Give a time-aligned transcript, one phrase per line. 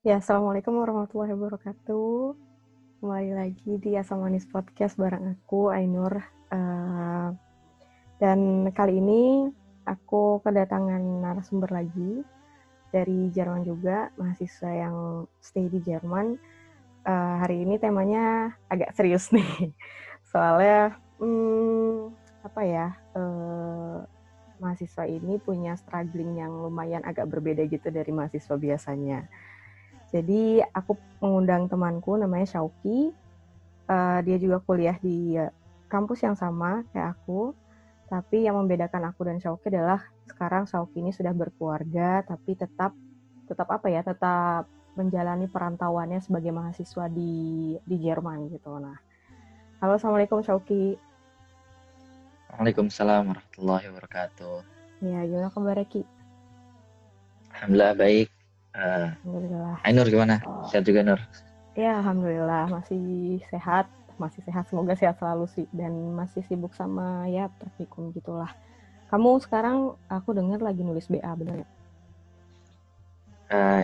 [0.00, 2.32] Ya, Assalamualaikum warahmatullahi wabarakatuh.
[3.04, 6.24] Kembali lagi di Asam Manis Podcast bareng aku, Ainur.
[6.48, 7.36] Uh,
[8.16, 9.52] dan kali ini
[9.84, 12.24] aku kedatangan narasumber lagi
[12.88, 16.40] dari Jerman juga, mahasiswa yang stay di Jerman.
[17.04, 19.68] Uh, hari ini temanya agak serius nih,
[20.32, 22.08] soalnya hmm,
[22.48, 24.00] apa ya, uh,
[24.64, 29.28] mahasiswa ini punya struggling yang lumayan agak berbeda gitu dari mahasiswa biasanya
[30.10, 33.14] jadi aku mengundang temanku namanya Shauki.
[33.90, 35.50] Uh, dia juga kuliah di uh,
[35.90, 37.54] kampus yang sama kayak aku.
[38.10, 42.90] Tapi yang membedakan aku dan Shauki adalah sekarang Shauki ini sudah berkeluarga, tapi tetap
[43.46, 44.66] tetap apa ya, tetap
[44.98, 48.82] menjalani perantauannya sebagai mahasiswa di di Jerman gitu.
[48.82, 48.98] Nah,
[49.78, 50.98] halo assalamualaikum Shauki.
[52.50, 54.56] Waalaikumsalam warahmatullahi wabarakatuh.
[55.06, 56.02] Ya, gimana kabar Ki?
[57.54, 58.39] Alhamdulillah baik.
[58.80, 59.76] Uh, alhamdulillah.
[59.84, 60.40] Ainur gimana?
[60.72, 61.20] Sehat juga Nur?
[61.76, 64.64] Ya, alhamdulillah masih sehat, masih sehat.
[64.72, 68.48] Semoga sehat selalu sih dan masih sibuk sama ya praktikum gitulah.
[69.12, 71.68] Kamu sekarang aku dengar lagi nulis BA benar ya?
[73.50, 73.82] Uh,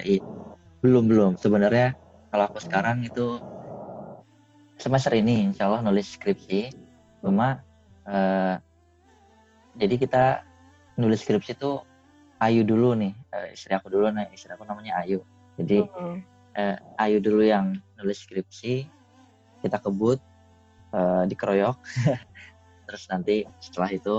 [0.81, 1.33] belum belum.
[1.37, 1.99] Sebenarnya
[2.33, 3.37] kalau aku sekarang itu
[4.81, 6.73] semester ini insya Allah nulis skripsi.
[7.21, 7.61] Cuma
[8.09, 8.55] uh,
[9.77, 10.25] jadi kita
[10.97, 11.83] nulis skripsi itu
[12.43, 15.25] Ayu dulu nih uh, istri aku dulu nih istri aku namanya Ayu
[15.57, 16.17] jadi uh-huh.
[16.57, 18.87] uh, Ayu dulu yang nulis skripsi
[19.65, 20.21] kita kebut
[20.93, 21.79] uh, dikeroyok
[22.87, 24.17] terus nanti setelah itu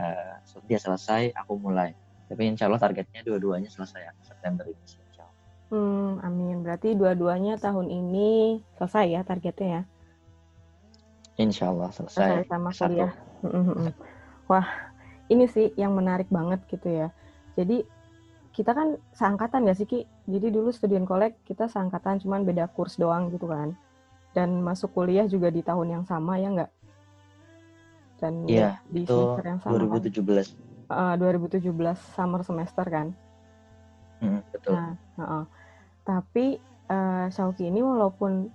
[0.00, 0.34] uh,
[0.66, 1.92] dia selesai aku mulai
[2.28, 5.28] tapi insya Allah targetnya dua-duanya selesai ya September ini insya Allah.
[5.70, 6.56] Hmm, amin.
[6.64, 9.82] Berarti dua-duanya tahun ini selesai ya targetnya ya?
[11.36, 12.44] Insya Allah selesai.
[12.44, 13.12] Selesai sama kuliah.
[14.48, 14.66] Wah,
[15.28, 17.08] ini sih yang menarik banget gitu ya.
[17.54, 17.86] Jadi
[18.54, 20.06] kita kan seangkatan ya sih Ki?
[20.30, 23.74] Jadi dulu studian kolek kita seangkatan cuman beda kurs doang gitu kan.
[24.34, 26.72] Dan masuk kuliah juga di tahun yang sama ya nggak?
[28.22, 30.54] Dan iya, di itu semester yang sama 2017.
[30.86, 31.14] Kan?
[31.14, 33.10] Uh, 2017 summer semester kan?
[34.22, 34.74] Hmm, betul.
[34.74, 35.44] Nah, uh -uh.
[36.06, 36.58] Tapi
[36.90, 38.50] uh, Shauki ini walaupun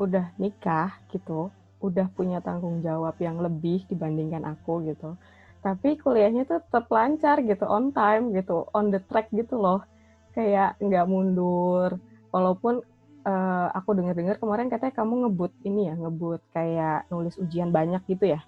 [0.00, 1.52] udah nikah gitu,
[1.82, 5.18] udah punya tanggung jawab yang lebih dibandingkan aku gitu
[5.62, 9.86] tapi kuliahnya tuh tetap lancar gitu on time gitu on the track gitu loh.
[10.34, 12.02] Kayak nggak mundur.
[12.34, 12.82] Walaupun
[13.22, 18.34] uh, aku dengar-dengar kemarin katanya kamu ngebut ini ya ngebut kayak nulis ujian banyak gitu
[18.34, 18.40] ya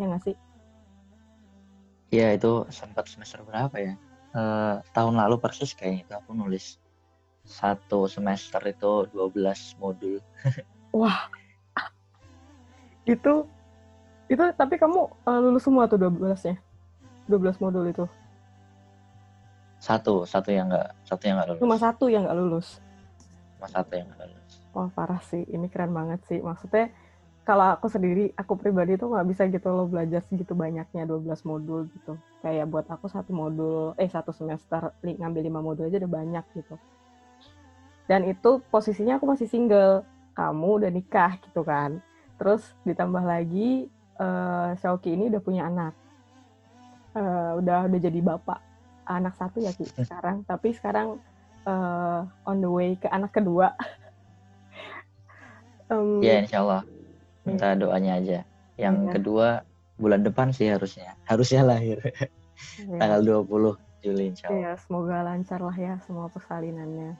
[0.00, 0.36] ya nggak sih?
[2.12, 3.94] Iya itu sempat semester berapa ya?
[4.32, 6.80] Uh, tahun lalu persis kayaknya itu aku nulis
[7.44, 10.20] satu semester itu 12 modul.
[10.96, 11.28] Wah.
[13.04, 13.48] Itu
[14.32, 16.56] itu tapi kamu uh, lulus semua tuh 12-nya?
[17.28, 18.04] 12 modul itu?
[19.82, 21.60] Satu, satu yang enggak, satu yang enggak lulus.
[21.60, 22.68] Cuma satu yang enggak lulus?
[23.58, 24.52] Cuma satu yang enggak lulus.
[24.72, 25.42] Wah, parah sih.
[25.44, 26.40] Ini keren banget sih.
[26.40, 26.88] Maksudnya,
[27.42, 31.90] kalau aku sendiri, aku pribadi tuh nggak bisa gitu loh belajar segitu banyaknya 12 modul
[31.90, 32.14] gitu.
[32.40, 36.78] Kayak buat aku satu modul, eh satu semester ngambil lima modul aja udah banyak gitu.
[38.06, 40.06] Dan itu posisinya aku masih single.
[40.32, 41.98] Kamu udah nikah gitu kan.
[42.38, 45.94] Terus ditambah lagi uh, Shauki ini udah punya anak.
[47.12, 48.56] Uh, udah udah jadi bapak
[49.04, 51.20] anak satu ya Ki sekarang, tapi sekarang
[51.68, 53.76] uh, on the way ke anak kedua.
[55.92, 56.82] um, ya insya Allah
[57.44, 57.78] minta iya.
[57.78, 58.38] doanya aja.
[58.80, 59.10] Yang ya.
[59.12, 59.48] kedua
[60.00, 62.26] bulan depan sih harusnya, harusnya lahir ya.
[62.98, 64.58] tanggal 20 Juli insya Allah.
[64.58, 67.14] Ya, semoga lancar lah ya semua persalinannya.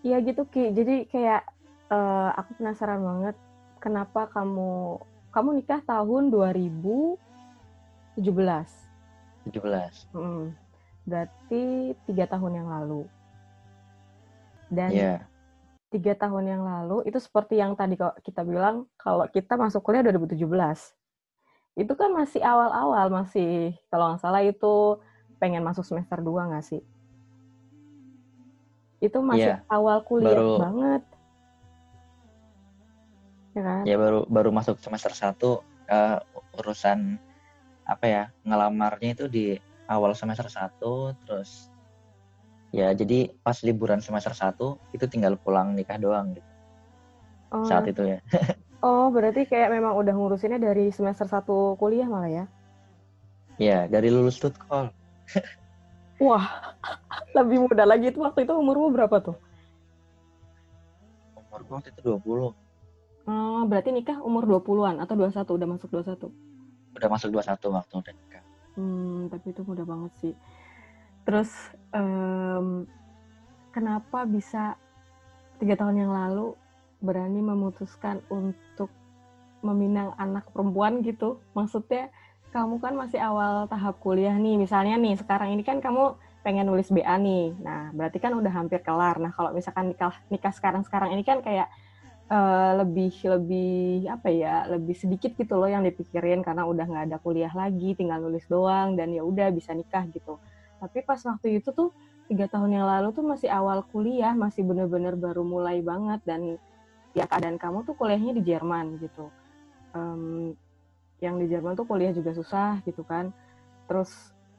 [0.00, 1.44] Iya gitu Ki, jadi kayak
[1.92, 3.36] uh, aku penasaran banget
[3.80, 5.00] kenapa kamu
[5.32, 7.16] kamu nikah tahun 2017.
[8.20, 10.14] 17.
[10.14, 10.52] Hmm.
[11.08, 13.08] Berarti tiga tahun yang lalu.
[14.70, 15.18] Dan yeah.
[15.90, 20.38] tiga tahun yang lalu itu seperti yang tadi kita bilang kalau kita masuk kuliah 2017.
[21.78, 25.00] Itu kan masih awal-awal masih kalau nggak salah itu
[25.40, 26.82] pengen masuk semester 2 nggak sih?
[29.00, 29.64] Itu masih yeah.
[29.70, 30.58] awal kuliah Baru...
[30.58, 31.02] banget
[33.60, 33.82] ya kan?
[33.84, 35.60] Ya baru baru masuk semester satu
[35.92, 36.18] uh,
[36.56, 37.20] urusan
[37.84, 39.46] apa ya ngelamarnya itu di
[39.90, 41.68] awal semester satu terus
[42.70, 46.48] ya jadi pas liburan semester satu itu tinggal pulang nikah doang gitu.
[47.50, 47.66] Oh.
[47.66, 48.20] saat itu ya.
[48.80, 52.44] Oh berarti kayak memang udah ngurusinnya dari semester satu kuliah malah ya?
[53.60, 54.88] Ya dari lulus tutkol
[56.24, 56.72] wah
[57.36, 59.36] lebih muda lagi itu waktu itu umurmu berapa tuh?
[61.36, 62.69] Umurku waktu itu 20
[63.30, 66.98] Oh, berarti nikah umur 20-an atau 21 udah masuk 21?
[66.98, 68.42] Udah masuk 21 waktu udah nikah.
[68.74, 70.34] Hmm, tapi itu mudah banget sih.
[71.22, 71.50] Terus
[71.94, 72.90] um,
[73.70, 74.74] kenapa bisa
[75.62, 76.58] tiga tahun yang lalu
[76.98, 78.90] berani memutuskan untuk
[79.62, 81.38] meminang anak perempuan gitu?
[81.54, 82.10] Maksudnya
[82.50, 86.90] kamu kan masih awal tahap kuliah nih, misalnya nih sekarang ini kan kamu pengen nulis
[86.90, 89.22] BA nih, nah berarti kan udah hampir kelar.
[89.22, 91.70] Nah kalau misalkan nikah nikah sekarang sekarang ini kan kayak
[92.30, 97.18] uh, lebih lebih apa ya lebih sedikit gitu loh yang dipikirin karena udah nggak ada
[97.18, 100.38] kuliah lagi tinggal nulis doang dan ya udah bisa nikah gitu.
[100.80, 101.90] Tapi pas waktu itu tuh
[102.30, 106.56] tiga tahun yang lalu tuh masih awal kuliah masih bener-bener baru mulai banget dan
[107.12, 109.28] ya keadaan kamu tuh kuliahnya di Jerman gitu.
[109.90, 110.54] Um,
[111.20, 113.34] yang di Jerman tuh kuliah juga susah gitu kan.
[113.90, 114.08] Terus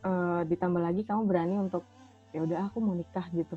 [0.03, 1.87] uh, ditambah lagi kamu berani untuk
[2.35, 3.55] ya udah aku mau nikah gitu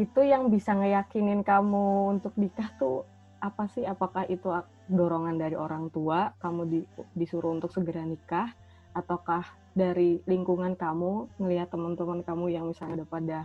[0.00, 3.04] itu yang bisa ngeyakinin kamu untuk nikah tuh
[3.44, 3.84] apa sih?
[3.84, 4.48] Apakah itu
[4.88, 6.80] dorongan dari orang tua, kamu di,
[7.12, 8.48] disuruh untuk segera nikah,
[8.96, 9.44] ataukah
[9.76, 13.38] dari lingkungan kamu, ngelihat teman-teman kamu yang misalnya udah pada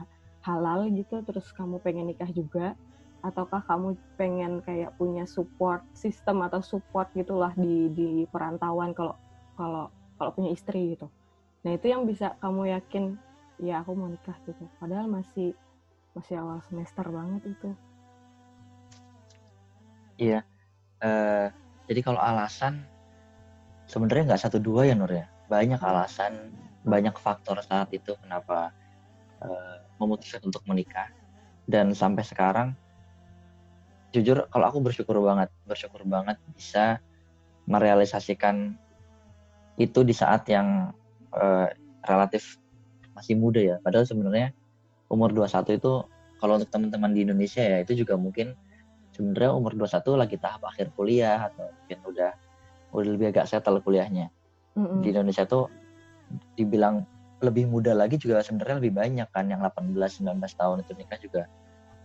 [0.47, 2.79] halal gitu, terus kamu pengen nikah juga,
[3.19, 9.17] ataukah kamu pengen kayak punya support sistem atau support gitulah di di perantauan kalau
[9.59, 11.09] kalau kalau punya istri gitu.
[11.65, 13.17] Nah itu yang bisa kamu yakin
[13.59, 14.69] ya aku mau nikah gitu.
[14.77, 15.57] Padahal masih
[16.15, 17.69] masih awal semester banget itu.
[20.15, 20.47] Iya
[21.03, 21.47] uh,
[21.85, 22.85] jadi kalau alasan
[23.85, 25.29] sebenarnya nggak satu dua ya Nur ya.
[25.45, 26.53] Banyak alasan
[26.85, 28.73] banyak faktor saat itu kenapa
[29.41, 31.09] uh, memutuskan untuk menikah.
[31.65, 32.77] Dan sampai sekarang
[34.13, 37.01] jujur kalau aku bersyukur banget bersyukur banget bisa
[37.65, 38.77] merealisasikan
[39.75, 40.93] itu di saat yang
[41.33, 41.67] uh,
[42.05, 42.57] relatif
[43.13, 43.77] masih muda ya.
[43.81, 44.53] Padahal sebenarnya
[45.09, 45.93] umur 21 itu
[46.41, 48.57] kalau untuk teman-teman di Indonesia ya itu juga mungkin
[49.15, 52.31] sebenarnya umur 21 lagi tahap akhir kuliah atau mungkin udah
[52.95, 54.31] udah lebih agak settle kuliahnya.
[54.75, 54.99] Mm-hmm.
[55.03, 55.71] Di Indonesia tuh
[56.59, 57.07] dibilang
[57.43, 61.43] lebih muda lagi juga sebenarnya lebih banyak kan yang 18 19 tahun itu nikah juga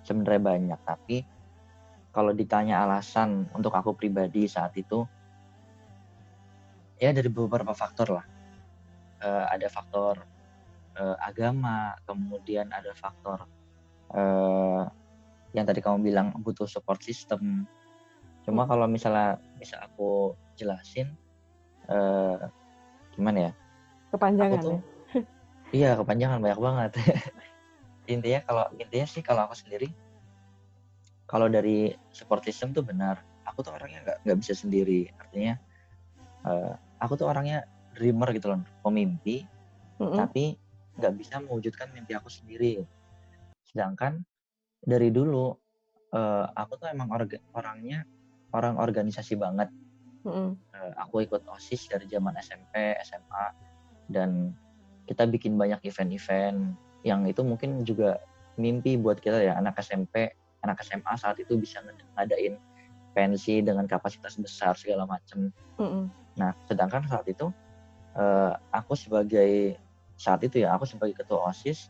[0.04, 1.16] sebenarnya banyak tapi
[2.10, 5.06] kalau ditanya alasan untuk aku pribadi saat itu
[6.98, 8.26] ya dari beberapa faktor lah
[9.22, 10.20] uh, ada faktor
[10.98, 13.46] uh, agama, kemudian ada faktor
[14.14, 14.88] uh,
[15.54, 17.66] yang tadi kamu bilang butuh support system.
[18.46, 21.14] Cuma kalau misalnya bisa aku jelasin,
[21.90, 22.38] uh,
[23.14, 23.52] gimana ya?
[24.10, 24.80] Kepanjangan aku tuh, ya?
[25.78, 26.90] iya kepanjangan banyak banget.
[28.14, 29.90] intinya kalau intinya sih kalau aku sendiri,
[31.30, 33.22] kalau dari support system tuh benar.
[33.48, 35.10] Aku tuh orangnya nggak nggak bisa sendiri.
[35.18, 35.58] Artinya,
[36.46, 37.66] uh, aku tuh orangnya
[37.98, 39.42] dreamer gitu loh, pemimpi.
[39.98, 40.18] Mm -hmm.
[40.22, 40.44] Tapi
[41.00, 42.84] nggak bisa mewujudkan mimpi aku sendiri.
[43.64, 44.20] Sedangkan
[44.84, 45.56] dari dulu
[46.12, 48.04] uh, aku tuh emang orga, orangnya
[48.52, 49.72] orang organisasi banget.
[50.28, 50.50] Mm-hmm.
[50.76, 53.44] Uh, aku ikut osis dari zaman SMP, SMA,
[54.12, 54.52] dan
[55.08, 58.20] kita bikin banyak event-event yang itu mungkin juga
[58.60, 61.80] mimpi buat kita ya anak SMP, anak SMA saat itu bisa
[62.14, 62.60] ngadain
[63.16, 65.48] pensi dengan kapasitas besar segala macam.
[65.80, 66.04] Mm-hmm.
[66.36, 67.48] Nah, sedangkan saat itu
[68.14, 69.80] uh, aku sebagai
[70.20, 71.88] saat itu ya aku sebagai ketua OSIS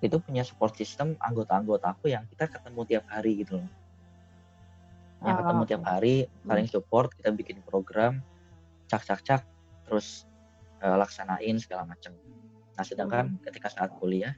[0.00, 3.70] itu punya support system anggota-anggota aku yang kita ketemu tiap hari gitu loh.
[5.22, 6.74] Yang ketemu ah, tiap hari, saling hmm.
[6.74, 8.18] support, kita bikin program,
[8.90, 9.46] cak-cak-cak,
[9.86, 10.26] terus
[10.82, 12.10] uh, laksanain segala macam.
[12.74, 13.40] Nah, sedangkan hmm.
[13.46, 14.34] ketika saat kuliah,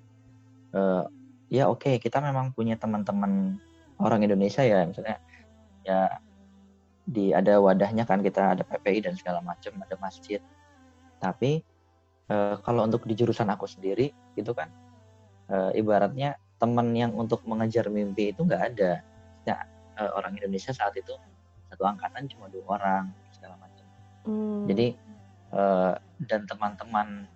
[0.76, 1.08] uh,
[1.48, 3.56] ya oke okay, kita memang punya teman-teman
[3.96, 5.16] orang Indonesia ya, misalnya
[5.88, 6.20] ya
[7.08, 10.44] di ada wadahnya kan kita ada PPI dan segala macam, ada masjid.
[11.16, 11.64] Tapi
[12.30, 14.70] uh, kalau untuk di jurusan aku sendiri itu kan
[15.50, 19.02] uh, ibaratnya teman yang untuk mengejar mimpi itu nggak ada
[19.44, 19.56] ya
[20.00, 21.12] uh, orang Indonesia saat itu
[21.68, 23.04] satu angkatan cuma dua orang
[23.34, 23.84] segala macam
[24.30, 24.70] hmm.
[24.70, 24.86] jadi
[25.52, 27.28] uh, dan teman-teman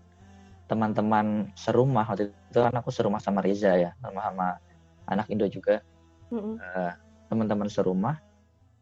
[0.68, 4.48] teman-teman serumah waktu itu kan aku serumah sama Riza ya sama sama
[5.08, 5.80] anak Indo juga
[6.30, 6.54] hmm.
[6.60, 6.92] uh,
[7.28, 8.20] teman-teman serumah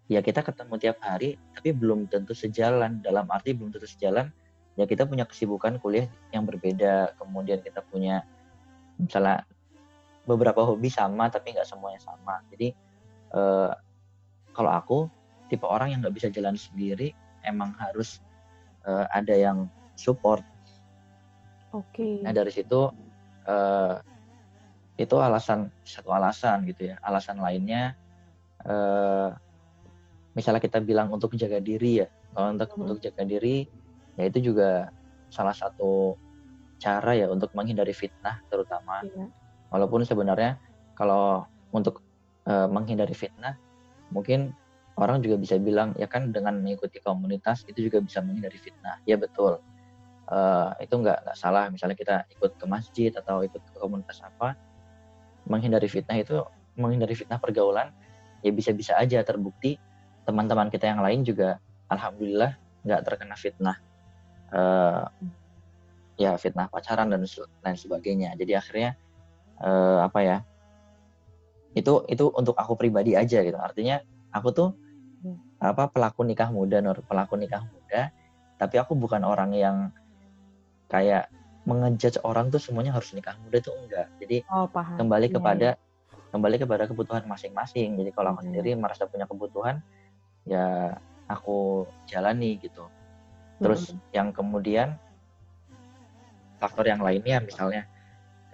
[0.06, 4.30] ya kita ketemu tiap hari tapi belum tentu sejalan dalam arti belum tentu sejalan
[4.76, 7.16] ya kita punya kesibukan kuliah yang berbeda.
[7.16, 8.22] Kemudian kita punya
[9.00, 9.48] misalnya
[10.28, 12.44] beberapa hobi sama tapi nggak semuanya sama.
[12.52, 12.76] Jadi
[13.32, 13.72] eh,
[14.52, 14.98] kalau aku
[15.48, 18.20] tipe orang yang nggak bisa jalan sendiri emang harus
[18.84, 19.66] eh, ada yang
[19.96, 20.44] support.
[21.72, 21.96] Oke.
[21.96, 22.14] Okay.
[22.20, 22.92] nah dari situ
[23.48, 23.96] eh,
[24.96, 27.00] itu alasan satu alasan gitu ya.
[27.00, 27.96] Alasan lainnya
[28.60, 29.30] eh,
[30.36, 32.08] misalnya kita bilang untuk jaga diri ya.
[32.36, 32.82] Kalau untuk hmm.
[32.84, 33.85] untuk jaga diri
[34.16, 34.90] ya itu juga
[35.30, 36.16] salah satu
[36.76, 39.04] cara ya untuk menghindari fitnah terutama.
[39.04, 39.28] Iya.
[39.66, 40.62] walaupun sebenarnya
[40.94, 41.42] kalau
[41.74, 42.00] untuk
[42.46, 43.58] uh, menghindari fitnah
[44.14, 44.54] mungkin
[44.96, 49.02] orang juga bisa bilang ya kan dengan mengikuti komunitas itu juga bisa menghindari fitnah.
[49.04, 49.60] Ya betul.
[50.26, 51.68] Uh, itu nggak nggak salah.
[51.68, 54.54] Misalnya kita ikut ke masjid atau ikut ke komunitas apa
[55.46, 56.42] menghindari fitnah itu
[56.78, 57.90] menghindari fitnah pergaulan
[58.40, 59.20] ya bisa-bisa aja.
[59.26, 59.76] Terbukti
[60.24, 61.58] teman-teman kita yang lain juga
[61.90, 62.54] alhamdulillah
[62.86, 63.76] nggak terkena fitnah
[64.52, 65.08] uh,
[66.16, 67.22] ya fitnah pacaran dan
[67.64, 68.90] lain sebagainya jadi akhirnya
[69.60, 70.38] uh, apa ya
[71.76, 74.00] itu itu untuk aku pribadi aja gitu artinya
[74.32, 74.68] aku tuh
[75.24, 75.60] hmm.
[75.60, 78.08] apa pelaku nikah muda nur pelaku nikah muda
[78.56, 79.76] tapi aku bukan orang yang
[80.88, 81.28] kayak
[81.66, 84.06] mengejudge orang tuh semuanya harus nikah muda tuh enggak.
[84.22, 84.96] Jadi oh, paham.
[85.02, 86.30] kembali ya, kepada ya.
[86.30, 87.98] kembali kepada kebutuhan masing-masing.
[87.98, 89.82] Jadi kalau aku sendiri merasa punya kebutuhan
[90.46, 90.94] ya
[91.26, 92.86] aku jalani gitu.
[93.60, 94.00] Terus hmm.
[94.12, 94.96] yang kemudian
[96.56, 97.84] faktor yang lainnya misalnya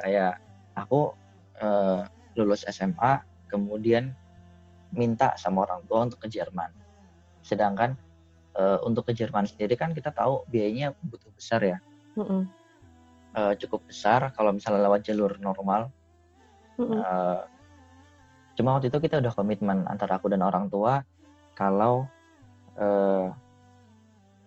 [0.03, 0.43] kayak
[0.75, 1.15] aku
[1.63, 2.03] uh,
[2.35, 4.15] lulus SMA kemudian
[4.93, 6.71] minta sama orang tua untuk ke Jerman.
[7.43, 7.95] Sedangkan
[8.55, 11.79] uh, untuk ke Jerman sendiri kan kita tahu biayanya butuh besar ya.
[12.19, 12.43] Mm -mm
[13.37, 15.89] uh, cukup besar kalau misalnya lewat jalur normal.
[16.77, 17.01] Mm-hmm.
[17.01, 17.43] Uh,
[18.57, 21.05] cuma waktu itu kita udah komitmen antara aku dan orang tua
[21.57, 22.09] kalau
[22.77, 23.33] uh,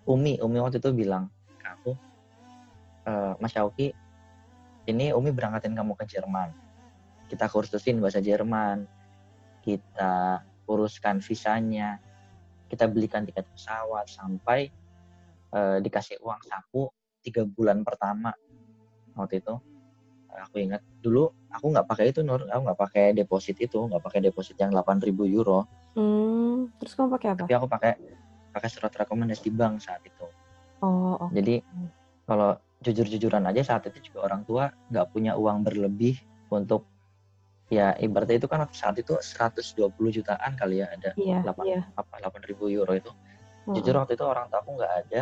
[0.06, 1.92] Umi Umi waktu itu bilang ke aku,
[3.10, 3.90] uh, Mas Yauki,
[4.86, 6.54] ini Umi berangkatin kamu ke Jerman.
[7.26, 8.86] Kita kursusin bahasa Jerman,
[9.66, 11.98] kita uruskan visanya,
[12.70, 14.70] kita belikan tiket pesawat sampai
[15.58, 16.90] uh, dikasih uang saku
[17.26, 18.30] tiga bulan pertama.
[19.18, 19.58] Waktu itu
[20.30, 20.86] aku ingat.
[21.02, 22.46] Dulu aku nggak pakai itu Nur.
[22.46, 25.66] Aku nggak pakai deposit itu nggak pakai deposit yang 8.000 euro.
[25.98, 27.42] Hmm, terus kamu pakai apa?
[27.48, 27.94] Tapi aku pakai
[28.56, 30.26] pakai surat rekomendasi bank saat itu
[30.80, 31.44] oh okay.
[31.44, 31.56] jadi
[32.24, 36.16] kalau jujur-jujuran aja saat itu juga orang tua nggak punya uang berlebih
[36.48, 36.88] untuk
[37.68, 41.82] ya ibaratnya itu kan saat itu 120 jutaan kali ya ada iya, 8 iya.
[41.98, 43.12] apa 8.000 euro itu
[43.74, 45.22] jujur waktu itu orang tua aku nggak ada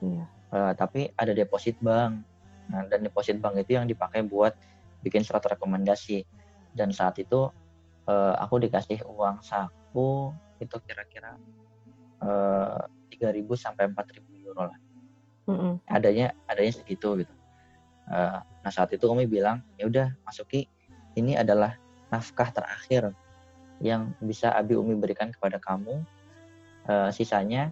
[0.00, 0.24] iya.
[0.54, 2.30] uh, tapi ada deposit bank
[2.70, 4.54] Nah, dan deposit bank itu yang dipakai buat
[5.02, 6.22] bikin surat rekomendasi.
[6.70, 7.50] Dan saat itu
[8.06, 10.30] uh, aku dikasih uang saku
[10.62, 11.34] itu kira-kira
[12.22, 12.80] eh,
[13.16, 14.78] 3.000 sampai 4.000 euro lah.
[15.50, 15.72] Mm-hmm.
[15.90, 17.34] Adanya adanya segitu gitu.
[18.10, 20.66] Uh, nah saat itu kami bilang ya udah masuki
[21.14, 21.78] ini adalah
[22.10, 23.14] nafkah terakhir
[23.78, 26.02] yang bisa Abi Umi berikan kepada kamu.
[26.90, 27.70] Uh, sisanya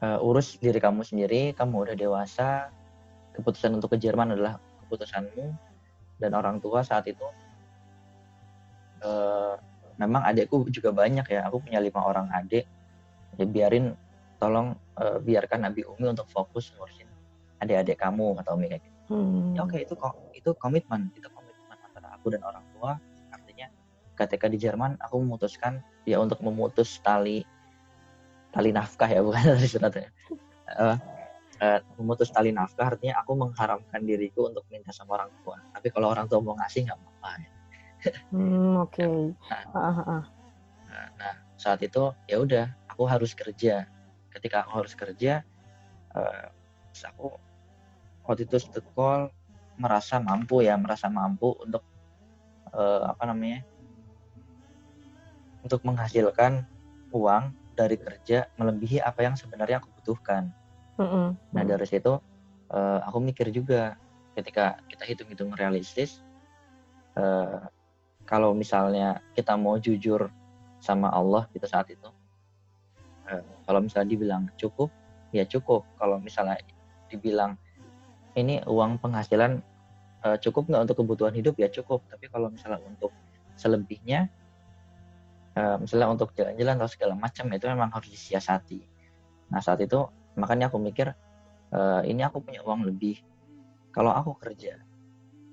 [0.00, 1.52] uh, urus diri kamu sendiri.
[1.52, 2.72] Kamu udah dewasa,
[3.36, 5.72] keputusan untuk ke Jerman adalah keputusanmu
[6.20, 7.24] dan orang tua saat itu
[9.02, 9.56] uh,
[9.98, 12.68] memang adikku juga banyak ya aku punya lima orang adik
[13.38, 13.96] ya biarin
[14.36, 17.08] tolong uh, biarkan Nabi Umi untuk fokus ngurusin
[17.62, 19.56] adik-adik kamu atau Umi kayak gitu hmm.
[19.56, 22.98] ya oke okay, itu kok itu komitmen itu komitmen antara aku dan orang tua
[23.30, 23.70] artinya
[24.18, 27.46] ketika di Jerman aku memutuskan ya untuk memutus tali
[28.52, 30.04] tali nafkah ya bukan tali
[30.76, 30.96] uh,
[31.62, 35.62] uh, memutus tali nafkah artinya aku mengharamkan diriku untuk minta sama orang tua.
[35.70, 37.30] Tapi kalau orang tua mau ngasih nggak apa-apa.
[38.34, 39.06] Hmm, Oke.
[39.06, 39.14] Okay.
[39.50, 40.22] Nah, uh, uh.
[40.90, 43.88] Nah, nah saat itu ya udah aku harus kerja.
[44.32, 45.40] Ketika aku harus kerja,
[46.12, 46.48] uh,
[47.08, 47.32] aku
[48.28, 48.60] waktu itu
[48.92, 49.32] call
[49.80, 51.82] merasa mampu ya merasa mampu untuk
[52.70, 53.64] uh, apa namanya
[55.64, 56.62] untuk menghasilkan
[57.10, 60.52] uang dari kerja melebihi apa yang sebenarnya aku butuhkan
[61.00, 62.12] mm Nah dari situ
[62.72, 63.96] uh, aku mikir juga
[64.32, 66.24] ketika kita hitung-hitung realistis,
[67.16, 67.68] uh,
[68.24, 70.32] kalau misalnya kita mau jujur
[70.80, 72.08] sama Allah gitu saat itu,
[73.66, 74.90] kalau misalnya dibilang cukup,
[75.30, 75.86] ya cukup.
[75.96, 76.58] Kalau misalnya
[77.08, 77.56] dibilang
[78.34, 79.60] ini uang penghasilan
[80.24, 82.02] uh, cukup nggak untuk kebutuhan hidup ya cukup.
[82.10, 83.12] Tapi kalau misalnya untuk
[83.56, 84.28] selebihnya,
[85.56, 88.80] uh, misalnya untuk jalan-jalan atau segala macam itu memang harus disiasati.
[89.52, 91.12] Nah saat itu makanya aku mikir
[91.72, 93.20] uh, ini aku punya uang lebih
[93.92, 94.80] kalau aku kerja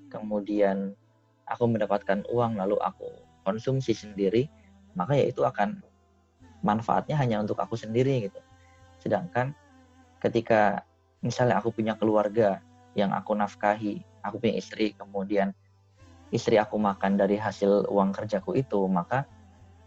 [0.08, 0.96] kemudian
[1.44, 3.08] aku mendapatkan uang lalu aku
[3.44, 4.48] konsumsi sendiri
[4.96, 5.84] maka ya itu akan
[6.60, 8.40] manfaatnya hanya untuk aku sendiri gitu.
[9.00, 9.56] Sedangkan
[10.20, 10.84] ketika
[11.24, 12.60] misalnya aku punya keluarga
[12.96, 15.54] yang aku nafkahi aku punya istri kemudian
[16.30, 19.26] istri aku makan dari hasil uang kerjaku itu maka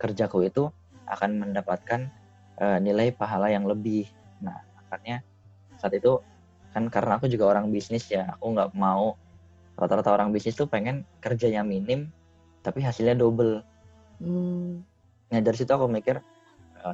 [0.02, 0.68] kerjaku itu
[1.08, 2.12] akan mendapatkan
[2.60, 4.08] uh, nilai pahala yang lebih.
[4.44, 5.24] Nah makanya
[5.80, 6.20] saat itu
[6.76, 9.16] kan karena aku juga orang bisnis ya aku nggak mau
[9.78, 12.12] rata-rata orang bisnis tuh pengen kerjanya minim
[12.64, 13.64] tapi hasilnya double.
[14.24, 14.86] Hmm.
[15.28, 16.22] nah dari situ aku mikir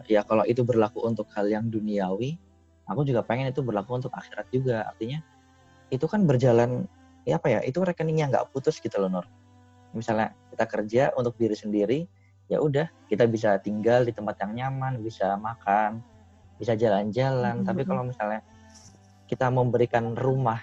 [0.05, 2.37] ya kalau itu berlaku untuk hal yang duniawi
[2.85, 5.21] aku juga pengen itu berlaku untuk akhirat juga artinya
[5.89, 6.85] itu kan berjalan
[7.25, 9.25] ya apa ya itu rekeningnya nggak putus gitu loh Nur
[9.93, 11.99] misalnya kita kerja untuk diri sendiri
[12.49, 16.01] ya udah kita bisa tinggal di tempat yang nyaman bisa makan
[16.59, 17.55] bisa jalan-jalan.
[17.55, 17.69] Mm -hmm.
[17.71, 18.41] Tapi kalau misalnya
[19.31, 20.59] kita memberikan rumah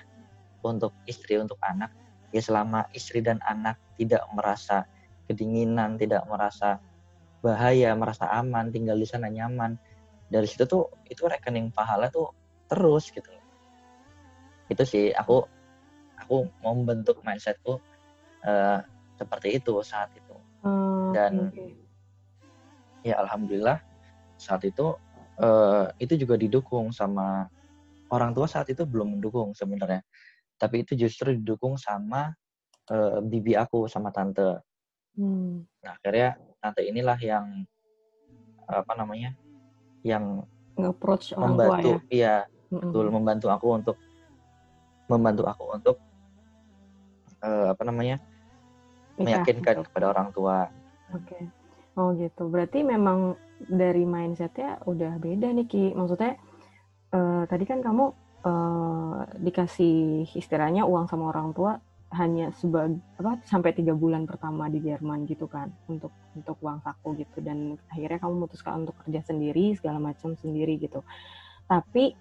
[0.61, 1.90] untuk istri, untuk anak,
[2.30, 4.85] ya selama istri dan anak tidak merasa
[5.26, 6.78] kedinginan tidak merasa
[7.45, 9.76] bahaya merasa aman tinggal di sana nyaman.
[10.26, 12.35] Dari situ tuh itu rekening pahala tuh
[12.66, 13.31] terus gitu.
[14.66, 15.47] Itu sih aku
[16.19, 17.78] aku mau membentuk mindsetku
[18.43, 18.81] uh,
[19.14, 20.35] seperti itu saat itu.
[20.66, 21.78] Oh, dan okay.
[23.07, 23.78] ya alhamdulillah
[24.35, 24.99] saat itu
[25.38, 27.47] uh, itu juga didukung sama
[28.11, 30.02] orang tua saat itu belum mendukung sebenarnya.
[30.57, 32.33] Tapi itu justru didukung sama
[32.90, 34.62] uh, bibi aku sama tante.
[35.16, 35.64] Hmm.
[35.81, 37.46] nah akhirnya tante inilah yang
[38.66, 39.30] apa namanya
[40.02, 40.42] yang
[40.82, 41.99] approach membantu tua ya?
[42.11, 42.90] iya mm-hmm.
[42.90, 43.96] betul membantu aku untuk
[45.06, 45.96] membantu aku untuk
[47.46, 48.18] uh, apa namanya
[49.16, 49.85] Nikah, meyakinkan gitu.
[49.88, 50.66] kepada orang tua.
[51.14, 51.30] Oke.
[51.30, 51.42] Okay.
[51.96, 52.50] Oh gitu.
[52.50, 55.94] Berarti memang dari mindsetnya udah beda nih Ki.
[55.96, 56.37] Maksudnya
[57.14, 58.04] uh, tadi kan kamu
[58.44, 61.80] uh, dikasih istilahnya uang sama orang tua
[62.14, 67.18] hanya sebagai apa sampai tiga bulan pertama di Jerman gitu kan untuk untuk uang saku
[67.18, 67.42] gitu.
[67.42, 71.02] Dan akhirnya kamu memutuskan untuk kerja sendiri segala macam sendiri gitu.
[71.66, 72.14] Tapi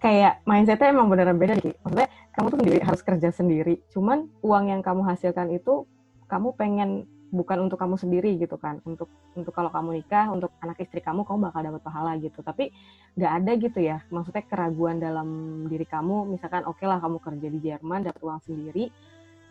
[0.00, 2.08] kayak mindsetnya emang beneran beda nih maksudnya
[2.38, 3.74] kamu tuh sendiri harus kerja sendiri.
[3.92, 5.84] Cuman uang yang kamu hasilkan itu
[6.30, 8.80] kamu pengen bukan untuk kamu sendiri gitu kan.
[8.88, 12.40] Untuk untuk kalau kamu nikah untuk anak istri kamu kamu bakal dapat pahala gitu.
[12.40, 12.72] Tapi
[13.12, 14.00] nggak ada gitu ya.
[14.08, 15.28] Maksudnya keraguan dalam
[15.68, 18.88] diri kamu misalkan oke okay lah kamu kerja di Jerman dapat uang sendiri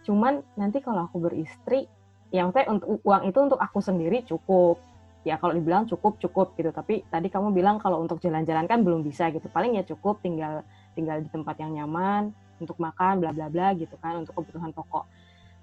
[0.08, 1.84] cuman nanti kalau aku beristri
[2.32, 4.80] yang saya untuk uang itu untuk aku sendiri cukup.
[5.28, 6.72] Ya kalau dibilang cukup cukup gitu.
[6.72, 9.52] Tapi tadi kamu bilang kalau untuk jalan-jalan kan belum bisa gitu.
[9.52, 10.64] Paling ya cukup tinggal
[10.96, 12.32] tinggal di tempat yang nyaman
[12.64, 15.04] untuk makan bla bla bla gitu kan untuk kebutuhan pokok.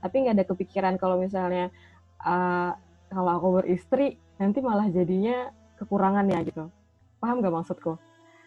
[0.05, 1.73] Tapi nggak ada kepikiran kalau misalnya
[2.21, 2.77] uh,
[3.09, 5.49] kalau aku beristri nanti malah jadinya
[5.81, 6.69] kekurangan ya gitu.
[7.17, 7.97] Paham gak maksudku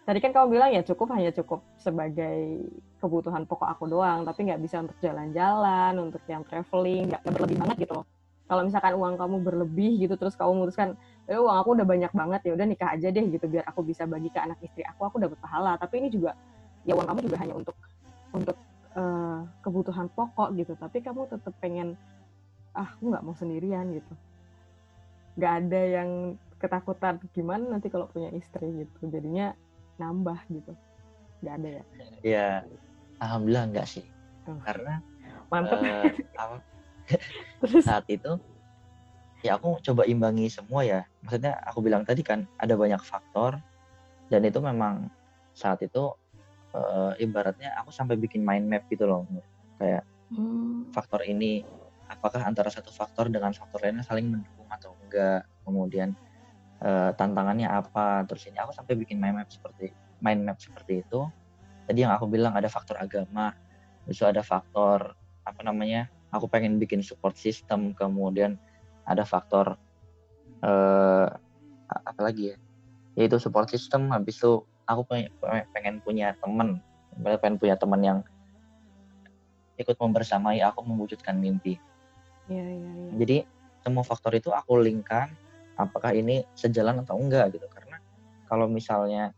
[0.08, 2.64] tadi kan kamu bilang ya cukup hanya cukup sebagai
[3.04, 7.84] kebutuhan pokok aku doang tapi nggak bisa untuk jalan-jalan untuk yang traveling nggak berlebih banget
[7.84, 8.08] gitu
[8.48, 10.96] kalau misalkan uang kamu berlebih gitu terus kamu memutuskan
[11.28, 14.08] eh uang aku udah banyak banget ya udah nikah aja deh gitu biar aku bisa
[14.08, 15.76] bagi ke anak istri aku aku dapat pahala.
[15.76, 16.32] Tapi ini juga
[16.88, 17.76] ya uang kamu juga hanya untuk
[18.32, 18.56] untuk
[18.96, 20.80] uh, kebutuhan pokok gitu.
[20.80, 22.00] Tapi kamu tetap pengen
[22.72, 24.14] ah aku nggak mau sendirian gitu.
[25.36, 26.10] Nggak ada yang
[26.58, 28.88] ketakutan gimana nanti kalau punya istri?
[28.88, 29.12] gitu.
[29.12, 29.52] Jadinya
[29.98, 30.74] nambah gitu.
[31.42, 31.84] Nggak ada ya?
[32.24, 32.48] Ya
[33.22, 34.06] alhamdulillah enggak sih.
[34.48, 34.56] Oh.
[34.64, 35.04] karena
[35.52, 36.08] mantep uh,
[37.60, 37.84] Terus?
[37.84, 38.40] saat itu
[39.44, 41.02] ya aku coba imbangi semua ya.
[41.26, 43.60] Maksudnya aku bilang tadi kan ada banyak faktor.
[44.28, 45.08] Dan itu memang
[45.56, 46.12] saat itu
[46.76, 49.24] uh, ibaratnya aku sampai bikin mind map gitu loh.
[49.80, 50.92] Kayak hmm.
[50.92, 51.64] faktor ini
[52.08, 55.48] apakah antara satu faktor dengan faktor lainnya saling mendukung atau enggak.
[55.64, 56.16] Kemudian
[56.82, 58.26] uh, tantangannya apa.
[58.30, 61.26] Terus ini aku sampai bikin mind map seperti mind map seperti itu.
[61.88, 63.56] Tadi yang aku bilang ada faktor agama
[64.08, 68.56] terus ada faktor apa namanya aku pengen bikin support system kemudian
[69.04, 69.76] ada faktor
[70.64, 71.28] uh,
[71.88, 72.58] apa lagi ya
[73.18, 74.14] yaitu support system.
[74.14, 75.32] Habis itu aku pengen,
[75.74, 76.80] pengen punya teman
[77.18, 78.20] pengen punya teman yang
[79.78, 81.82] ikut membersamai aku mewujudkan mimpi.
[82.48, 83.12] Ya, ya, ya.
[83.20, 83.38] jadi
[83.84, 85.36] semua faktor itu aku linkkan
[85.78, 87.66] apakah ini sejalan atau enggak gitu.
[87.70, 87.98] Karena
[88.50, 89.32] kalau misalnya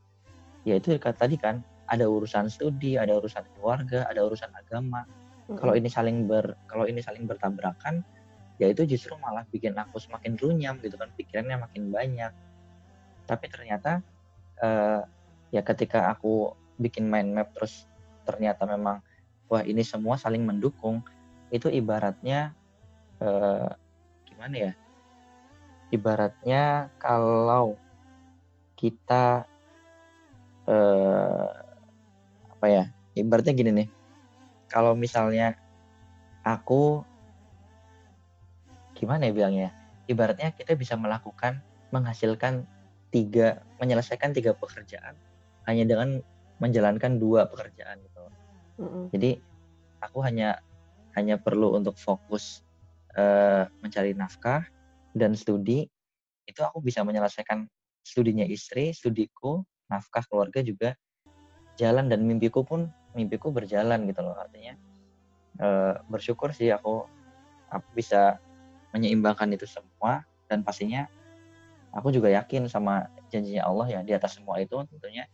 [0.67, 5.03] ya itu tadi kan ada urusan studi ada urusan keluarga ada urusan agama.
[5.49, 8.05] Kalau ini saling ber kalau ini saling bertabrakan
[8.61, 12.31] ya itu justru malah bikin aku semakin runyam gitu kan pikirannya makin banyak.
[13.25, 14.05] Tapi ternyata
[14.61, 15.01] uh,
[15.49, 17.89] ya ketika aku bikin mind map terus
[18.23, 19.01] ternyata memang
[19.49, 21.01] wah ini semua saling mendukung
[21.49, 22.53] itu ibaratnya
[23.25, 23.73] uh,
[24.29, 24.71] gimana ya
[25.89, 27.75] ibaratnya kalau
[28.79, 29.43] kita
[30.69, 31.49] uh,
[32.57, 32.83] apa ya
[33.17, 33.89] ibaratnya gini nih.
[34.69, 35.57] Kalau misalnya
[36.45, 37.01] aku
[38.93, 39.69] gimana ya bilangnya?
[40.09, 42.65] Ibaratnya kita bisa melakukan menghasilkan
[43.09, 45.17] tiga menyelesaikan tiga pekerjaan.
[45.65, 46.21] Hanya dengan
[46.59, 48.19] menjalankan dua pekerjaan gitu.
[48.79, 49.05] Mm-hmm.
[49.11, 49.31] jadi
[49.99, 50.63] aku hanya
[51.11, 52.63] hanya perlu untuk fokus
[53.19, 54.63] uh, mencari nafkah
[55.19, 55.85] dan studi
[56.47, 57.67] itu aku bisa menyelesaikan
[58.01, 60.95] studinya istri, studiku, nafkah keluarga juga
[61.77, 64.73] jalan dan mimpiku pun mimpiku berjalan gitu loh artinya.
[65.59, 67.03] Uh, bersyukur sih aku
[67.67, 68.39] aku bisa
[68.95, 71.05] menyeimbangkan itu semua dan pastinya
[71.91, 75.27] aku juga yakin sama janjinya Allah ya di atas semua itu tentunya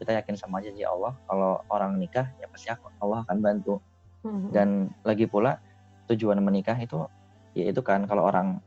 [0.00, 1.14] kita yakin sama janji Allah.
[1.28, 3.78] Kalau orang nikah ya pasti aku, Allah akan bantu.
[4.26, 4.50] Hmm.
[4.50, 5.62] dan lagi pula
[6.10, 7.06] tujuan menikah itu
[7.54, 8.58] ya itu kan kalau orang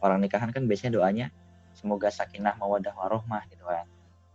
[0.00, 1.26] orang nikahan kan biasanya doanya
[1.76, 3.86] semoga sakinah mawadah warohmah gitu kan.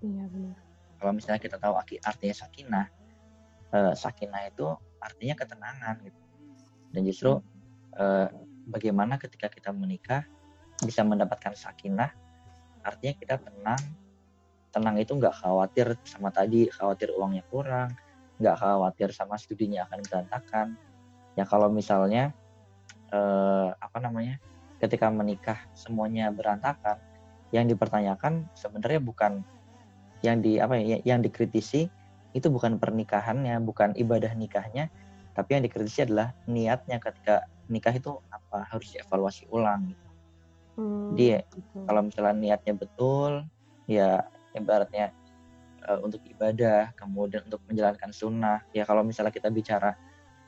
[0.01, 0.57] Iya benar.
[1.01, 2.85] Kalau misalnya kita tahu artinya sakinah
[3.73, 4.67] uh, sakinah itu
[5.01, 6.21] artinya ketenangan gitu.
[6.93, 7.31] Dan justru
[7.97, 8.27] uh,
[8.69, 10.25] bagaimana ketika kita menikah
[10.81, 12.13] bisa mendapatkan sakinah
[12.85, 13.81] artinya kita tenang.
[14.71, 17.91] Tenang itu nggak khawatir sama tadi khawatir uangnya kurang
[18.41, 20.67] nggak khawatir sama studinya akan berantakan.
[21.37, 22.33] Ya kalau misalnya
[23.13, 24.41] eh, apa namanya
[24.81, 26.97] ketika menikah semuanya berantakan
[27.53, 29.45] yang dipertanyakan sebenarnya bukan
[30.25, 31.87] yang di apa ya yang dikritisi
[32.31, 34.89] itu bukan pernikahannya bukan ibadah nikahnya
[35.31, 40.07] tapi yang dikritisi adalah niatnya ketika nikah itu apa harus dievaluasi ulang gitu.
[40.75, 41.43] Hmm, dia
[41.87, 43.47] kalau misalnya niatnya betul
[43.87, 45.15] ya ibaratnya
[45.87, 48.59] uh, untuk ibadah, kemudian untuk menjalankan sunnah.
[48.75, 49.95] Ya kalau misalnya kita bicara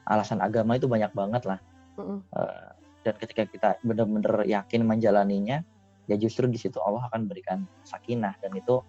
[0.04, 1.60] alasan agama itu banyak banget lah.
[1.96, 2.72] Uh,
[3.04, 5.60] dan ketika kita benar-benar yakin menjalaninya,
[6.08, 8.80] ya justru di situ Allah akan berikan sakinah dan itu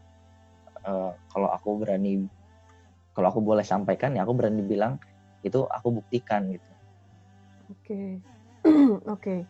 [0.86, 2.24] uh, kalau aku berani,
[3.14, 5.02] kalau aku boleh sampaikan ya aku berani bilang
[5.42, 6.70] itu aku buktikan gitu.
[7.74, 8.00] Oke,
[8.70, 9.20] oke.
[9.20, 9.40] Okay.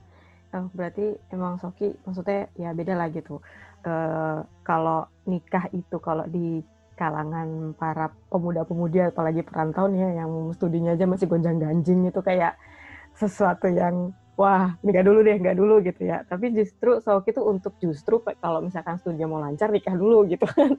[0.54, 3.42] Oh, berarti emang Soki maksudnya ya beda lah gitu.
[3.82, 6.62] Uh, kalau nikah itu kalau di
[6.94, 12.54] kalangan para pemuda-pemudi apalagi perantau nih ya, yang studinya aja masih gonjang-ganjing itu kayak
[13.18, 16.22] sesuatu yang wah nikah dulu deh nggak dulu gitu ya.
[16.26, 20.74] Tapi justru Soki itu untuk justru kalau misalkan studinya mau lancar nikah dulu gitu kan.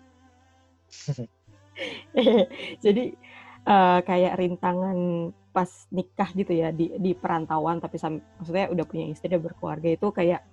[2.86, 3.15] Jadi
[3.68, 4.98] uh, kayak rintangan
[5.56, 10.08] pas nikah gitu ya di di perantauan tapi maksudnya udah punya istri udah berkeluarga itu
[10.12, 10.44] kayak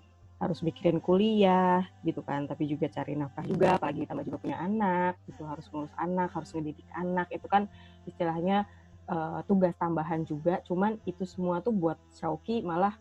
[0.43, 2.47] harus mikirin kuliah gitu kan.
[2.51, 5.43] Tapi juga cari nafkah juga apalagi tambah juga punya anak gitu.
[5.47, 7.67] Harus ngurus anak harus ngedidik anak itu kan
[8.07, 8.67] istilahnya
[9.11, 12.95] uh, tugas tambahan juga cuman itu semua tuh buat Shauki malah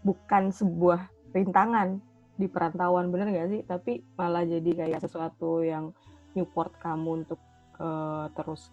[0.00, 2.00] bukan sebuah rintangan
[2.40, 3.62] di perantauan bener gak sih?
[3.68, 5.92] Tapi malah jadi kayak sesuatu yang
[6.32, 7.40] support kamu untuk
[7.76, 8.72] uh, terus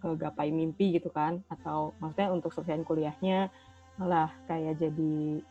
[0.00, 1.44] uh, gapai mimpi gitu kan?
[1.52, 3.52] Atau maksudnya untuk selesaiin kuliahnya
[4.00, 5.44] malah kayak jadi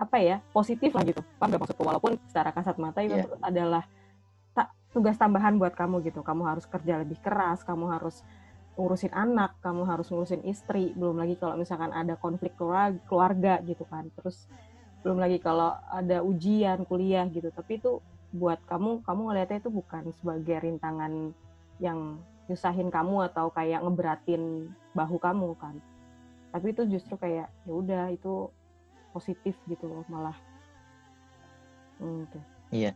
[0.00, 1.20] apa ya positif lah gitu.
[1.36, 1.84] Paham gak maksudku?
[1.84, 3.44] Walaupun secara kasat mata itu yeah.
[3.44, 3.84] adalah
[4.56, 6.24] tak tugas tambahan buat kamu gitu.
[6.24, 8.24] Kamu harus kerja lebih keras kamu harus
[8.78, 12.54] ngurusin anak kamu harus ngurusin istri belum lagi kalau misalkan ada konflik
[13.10, 14.06] keluarga gitu kan.
[14.14, 14.46] Terus
[15.02, 17.50] belum lagi kalau ada ujian kuliah gitu.
[17.50, 17.98] Tapi itu
[18.30, 21.34] buat kamu kamu ngelihatnya itu bukan sebagai rintangan
[21.82, 25.74] yang nyusahin kamu atau kayak ngeberatin bahu kamu kan.
[26.54, 28.46] Tapi itu justru kayak ya udah itu
[29.10, 30.38] positif gitu loh malah.
[31.98, 32.30] Hmm,
[32.70, 32.94] iya.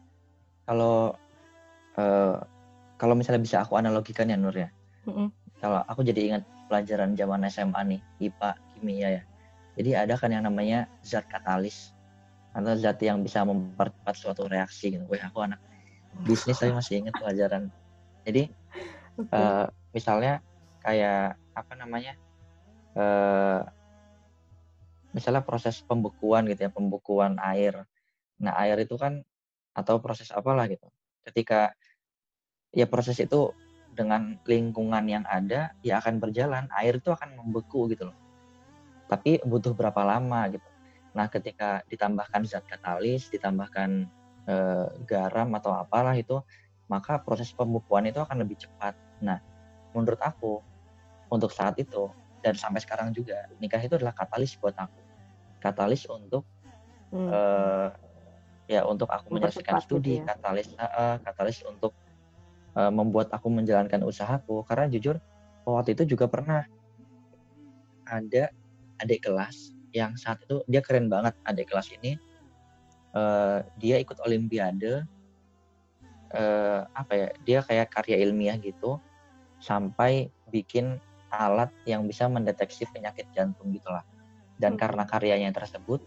[0.62, 1.18] Kalau
[1.98, 2.38] uh,
[3.02, 4.70] kalau misalnya bisa aku analogikan ya Nur ya.
[5.10, 5.41] Mm-hmm.
[5.62, 9.22] Kalau aku jadi ingat pelajaran zaman SMA nih IPA kimia ya
[9.78, 11.96] jadi ada kan yang namanya zat katalis
[12.52, 15.04] atau zat yang bisa mempercepat suatu reaksi gitu.
[15.08, 15.60] Wah, aku anak
[16.28, 17.72] bisnis tapi masih ingat pelajaran.
[18.28, 18.52] Jadi
[19.16, 19.32] okay.
[19.32, 20.44] uh, eh, misalnya
[20.84, 22.12] kayak apa namanya
[22.96, 23.64] uh,
[25.16, 27.88] misalnya proses pembekuan gitu ya, pembekuan air.
[28.44, 29.24] Nah, air itu kan
[29.72, 30.84] atau proses apalah gitu.
[31.24, 31.72] Ketika
[32.76, 33.56] ya proses itu
[33.92, 38.16] dengan lingkungan yang ada ya akan berjalan, air itu akan membeku gitu loh.
[39.06, 40.68] Tapi butuh berapa lama gitu.
[41.12, 44.08] Nah, ketika ditambahkan zat katalis, ditambahkan
[44.48, 44.54] e,
[45.04, 46.40] garam atau apalah itu,
[46.88, 48.96] maka proses pembekuan itu akan lebih cepat.
[49.20, 49.36] Nah,
[49.92, 50.64] menurut aku
[51.28, 52.08] untuk saat itu
[52.40, 55.00] dan sampai sekarang juga nikah itu adalah katalis buat aku
[55.62, 56.42] katalis untuk
[57.14, 57.28] hmm.
[57.30, 57.88] uh,
[58.66, 60.34] ya untuk aku menyelesaikan studi gitu ya.
[60.34, 61.94] katalis uh, katalis untuk
[62.76, 65.16] uh, membuat aku menjalankan usahaku karena jujur
[65.64, 66.66] waktu itu juga pernah
[68.06, 68.50] ada
[69.00, 72.18] adik kelas yang saat itu dia keren banget adik kelas ini
[73.14, 75.04] uh, dia ikut olimpiade
[76.34, 78.98] uh, apa ya dia kayak karya ilmiah gitu
[79.62, 80.98] sampai bikin
[81.32, 84.04] alat yang bisa mendeteksi penyakit jantung gitulah.
[84.60, 84.80] Dan hmm.
[84.82, 86.04] karena karyanya tersebut,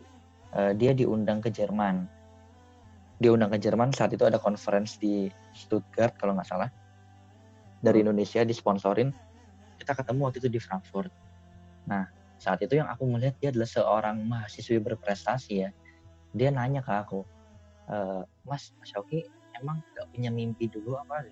[0.53, 2.05] uh, dia diundang ke Jerman.
[3.15, 6.69] Diundang ke Jerman saat itu ada conference di Stuttgart kalau nggak salah.
[7.79, 8.11] Dari hmm.
[8.11, 9.09] Indonesia disponsorin.
[9.75, 11.11] Kita ketemu waktu itu di Frankfurt.
[11.87, 12.07] Nah,
[12.39, 15.69] saat itu yang aku melihat dia adalah seorang mahasiswi berprestasi ya.
[16.35, 17.23] Dia nanya ke aku,
[17.87, 17.97] e,
[18.47, 19.23] Mas, Mas Yoki
[19.55, 21.27] emang gak punya mimpi dulu apa?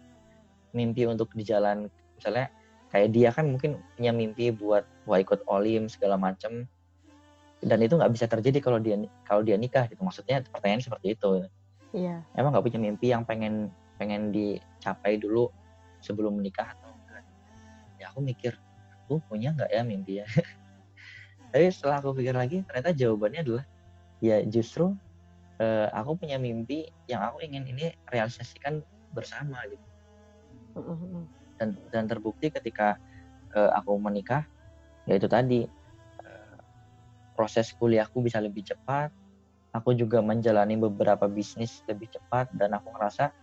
[0.76, 1.88] Mimpi untuk di jalan,
[2.20, 2.52] misalnya
[2.94, 6.70] kayak dia kan mungkin punya mimpi buat wah ikut olim segala macem
[7.66, 11.50] dan itu nggak bisa terjadi kalau dia kalau dia nikah gitu maksudnya pertanyaan seperti itu
[11.94, 12.26] iya.
[12.36, 13.70] Emang nggak punya mimpi yang pengen
[14.02, 15.48] pengen dicapai dulu
[16.02, 17.24] sebelum menikah atau enggak?
[18.02, 18.58] Ya aku mikir
[19.06, 20.28] aku punya nggak ya mimpi ya?
[21.54, 23.66] Tapi setelah aku pikir lagi ternyata jawabannya adalah
[24.20, 24.98] ya justru
[25.62, 28.82] uh, aku punya mimpi yang aku ingin ini realisasikan
[29.14, 29.88] bersama gitu.
[31.62, 32.98] Dan dan terbukti ketika
[33.54, 34.44] uh, aku menikah
[35.06, 35.62] ya itu tadi
[36.26, 36.58] uh,
[37.38, 39.14] proses kuliahku bisa lebih cepat
[39.74, 43.34] aku juga menjalani beberapa bisnis lebih cepat dan aku ngerasa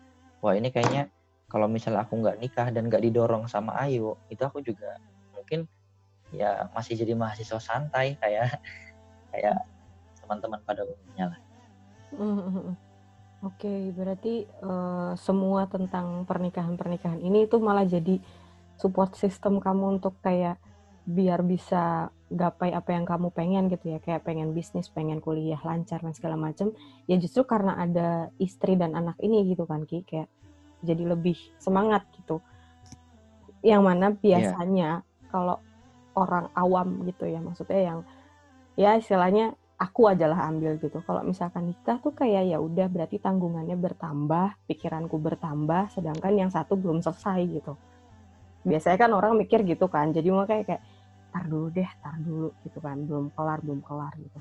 [0.41, 1.11] wah ini kayaknya
[1.51, 4.97] kalau misalnya aku nggak nikah dan nggak didorong sama Ayu itu aku juga
[5.35, 5.67] mungkin
[6.31, 8.63] ya masih jadi mahasiswa santai kayak
[9.35, 9.59] kayak
[10.23, 11.41] teman-teman pada umumnya lah.
[12.15, 12.75] Mm-hmm.
[13.41, 18.21] Oke, okay, berarti uh, semua tentang pernikahan-pernikahan ini itu malah jadi
[18.77, 20.61] support system kamu untuk kayak
[21.11, 23.99] biar bisa gapai apa yang kamu pengen gitu ya.
[23.99, 26.71] Kayak pengen bisnis pengen kuliah lancar dan segala macam
[27.11, 30.07] ya justru karena ada istri dan anak ini gitu kan ki.
[30.07, 30.31] Kayak
[30.81, 32.39] jadi lebih semangat gitu.
[33.61, 34.19] Yang mana iya.
[34.23, 35.29] biasanya yeah.
[35.29, 35.59] kalau
[36.15, 37.99] orang awam gitu ya maksudnya yang
[38.75, 41.03] ya istilahnya aku ajalah ambil gitu.
[41.03, 46.79] Kalau misalkan nikah tuh kayak ya udah berarti tanggungannya bertambah pikiranku bertambah sedangkan yang satu
[46.79, 47.75] belum selesai gitu.
[48.61, 50.83] Biasanya kan orang mikir gitu kan jadi makanya kayak
[51.31, 52.99] tar dulu deh tar dulu gitu kan.
[53.07, 54.39] Belum kelar belum kelar gitu.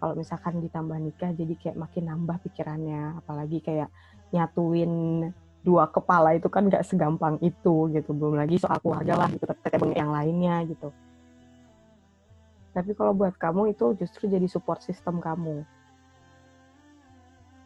[0.00, 3.22] Kalau misalkan ditambah nikah jadi kayak makin nambah pikirannya.
[3.24, 3.88] Apalagi kayak
[4.34, 4.92] nyatuin
[5.64, 8.10] dua kepala itu kan nggak segampang itu gitu.
[8.12, 9.44] Belum lagi soal keluarga lah gitu.
[9.48, 10.92] Tetep yang lainnya gitu.
[12.74, 15.62] Tapi kalau buat kamu itu justru jadi support system kamu.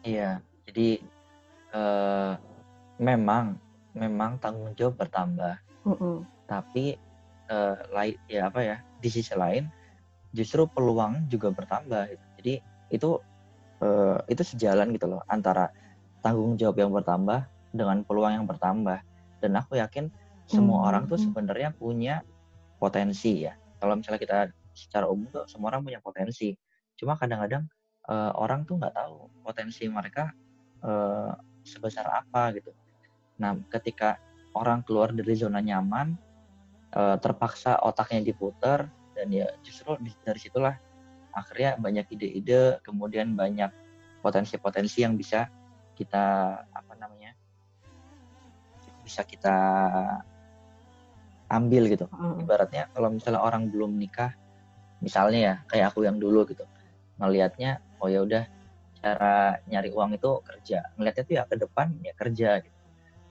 [0.05, 1.01] Iya jadi
[1.73, 2.37] uh,
[3.01, 3.57] memang
[3.97, 5.57] memang tanggung jawab bertambah.
[5.79, 6.17] Mm -mm.
[6.43, 6.99] tapi
[7.49, 9.67] uh, lain ya apa ya di sisi lain
[10.31, 12.25] justru peluang juga bertambah gitu.
[12.41, 12.53] jadi
[12.93, 13.09] itu
[13.81, 15.73] uh, itu sejalan gitu loh antara
[16.21, 19.01] tanggung jawab yang bertambah dengan peluang yang bertambah
[19.41, 20.09] dan aku yakin
[20.49, 20.87] semua hmm.
[20.89, 22.25] orang tuh sebenarnya punya
[22.81, 24.37] potensi ya kalau misalnya kita
[24.73, 26.53] secara umum tuh semua orang punya potensi
[26.97, 27.65] cuma kadang-kadang
[28.09, 30.33] uh, orang tuh nggak tahu potensi mereka
[30.83, 31.31] uh,
[31.63, 32.73] sebesar apa gitu
[33.39, 34.19] nah ketika
[34.57, 36.17] orang keluar dari zona nyaman
[36.93, 40.75] uh, terpaksa otaknya diputar dan ya justru dari situlah
[41.35, 43.69] akhirnya banyak ide-ide kemudian banyak
[44.19, 45.47] potensi-potensi yang bisa
[45.95, 47.35] kita apa namanya
[49.03, 49.57] bisa kita
[51.49, 52.05] ambil gitu.
[52.45, 54.37] Ibaratnya kalau misalnya orang belum nikah
[55.01, 56.67] misalnya ya kayak aku yang dulu gitu
[57.19, 58.43] ngelihatnya oh ya udah
[58.99, 60.79] cara nyari uang itu kerja.
[60.95, 62.79] Ngelihatnya tuh ya ke depan ya kerja gitu.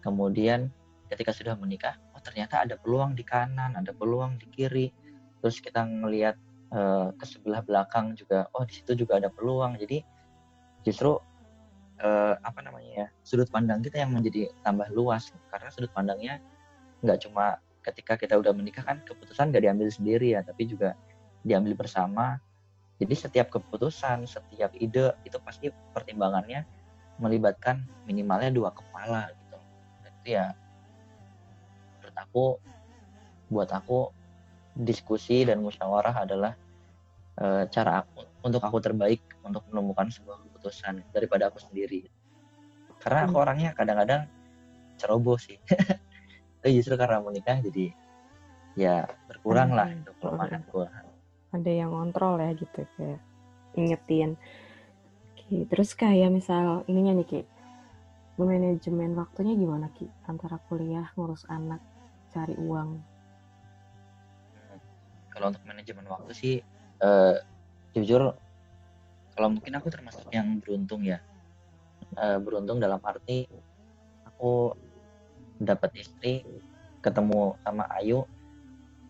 [0.04, 0.68] Kemudian
[1.08, 1.96] ketika sudah menikah
[2.28, 4.92] ternyata ada peluang di kanan ada peluang di kiri.
[5.40, 6.36] Terus kita ngelihat
[6.76, 9.80] uh, ke sebelah belakang juga oh di situ juga ada peluang.
[9.80, 10.04] Jadi
[10.84, 11.16] justru
[12.04, 15.32] uh, apa namanya ya sudut pandang kita yang menjadi tambah luas.
[15.48, 16.36] Karena sudut pandangnya
[17.00, 20.92] nggak cuma ketika kita udah menikah kan keputusan nggak diambil sendiri ya tapi juga
[21.48, 22.36] diambil bersama.
[22.98, 26.66] Jadi setiap keputusan setiap ide itu pasti pertimbangannya
[27.22, 29.58] melibatkan minimalnya dua kepala gitu.
[30.02, 30.52] Itu ya
[32.18, 32.58] aku
[33.48, 34.12] buat aku
[34.76, 36.52] diskusi dan musyawarah adalah
[37.38, 42.06] e, cara aku untuk aku terbaik untuk menemukan sebuah keputusan daripada aku sendiri.
[42.98, 43.44] Karena aku hmm.
[43.46, 44.28] orangnya kadang-kadang
[44.98, 45.56] ceroboh sih.
[46.60, 47.94] Itu justru karena menikah jadi
[48.78, 50.06] ya berkurang lah hmm.
[50.06, 50.86] itu kelemahan gue
[51.52, 53.20] ada yang kontrol ya gitu kayak
[53.76, 54.36] ingetin.
[55.32, 57.40] Oke, terus kayak misal ininya nih Ki.
[58.38, 61.80] Manajemen waktunya gimana Ki antara kuliah ngurus anak
[62.32, 62.90] cari uang?
[65.32, 66.54] Kalau untuk manajemen waktu sih,
[67.00, 67.38] uh,
[67.94, 68.34] jujur
[69.38, 71.22] kalau mungkin aku termasuk yang beruntung ya.
[72.18, 73.46] Uh, beruntung dalam arti
[74.26, 74.74] aku
[75.62, 76.42] dapat istri,
[77.02, 78.26] ketemu sama Ayu,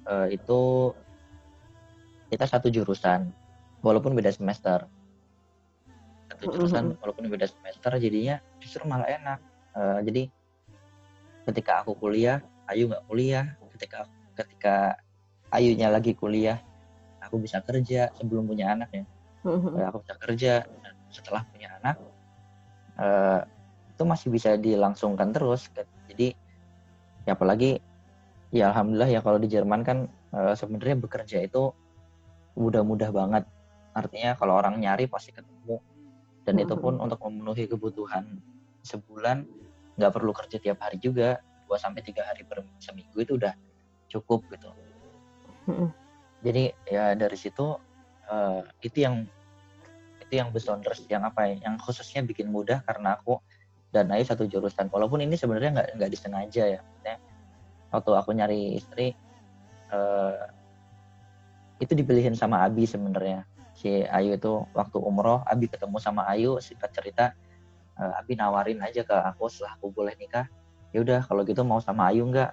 [0.04, 0.92] uh, itu
[2.28, 3.32] kita satu jurusan,
[3.80, 4.84] walaupun beda semester.
[6.28, 7.00] Satu jurusan mm-hmm.
[7.00, 9.40] walaupun beda semester, jadinya justru malah enak.
[9.72, 10.28] Uh, jadi
[11.48, 13.56] ketika aku kuliah, Ayu nggak kuliah.
[13.74, 14.76] Ketika ketika
[15.48, 16.60] Ayunya lagi kuliah
[17.24, 19.04] aku bisa kerja sebelum punya anak ya.
[19.46, 19.80] Mm-hmm.
[19.86, 21.96] aku bisa kerja dan setelah punya anak
[22.98, 23.40] uh,
[23.88, 25.72] itu masih bisa dilangsungkan terus.
[26.10, 26.34] Jadi
[27.24, 27.80] ya apalagi
[28.52, 31.72] ya alhamdulillah ya kalau di Jerman kan uh, sebenarnya bekerja itu
[32.58, 33.44] mudah-mudah banget.
[33.96, 35.80] Artinya kalau orang nyari pasti ketemu.
[36.44, 38.40] Dan itu pun untuk memenuhi kebutuhan
[38.84, 39.44] sebulan
[39.96, 43.52] nggak perlu kerja tiap hari juga dua sampai tiga hari per seminggu itu udah
[44.08, 44.72] cukup gitu.
[45.68, 45.88] Mm-hmm.
[46.48, 47.76] Jadi ya dari situ
[48.32, 49.28] uh, itu yang
[50.24, 53.36] itu yang besonders yang apa ya, yang khususnya bikin mudah karena aku
[53.92, 54.88] dan Ayu satu jurusan.
[54.88, 56.80] Walaupun ini sebenarnya nggak nggak disengaja ya.
[56.80, 57.16] Maksudnya,
[57.92, 59.16] waktu aku nyari istri
[59.92, 60.48] uh,
[61.80, 63.44] itu dipilihin sama Abi sebenarnya.
[63.78, 67.32] Si Ayu itu waktu umroh Abi ketemu sama Ayu singkat cerita
[67.96, 70.50] uh, Abi nawarin aja ke aku setelah aku boleh nikah
[70.92, 72.52] ya udah kalau gitu mau sama Ayu nggak?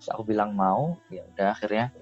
[0.00, 1.92] Terus aku bilang mau ya udah akhirnya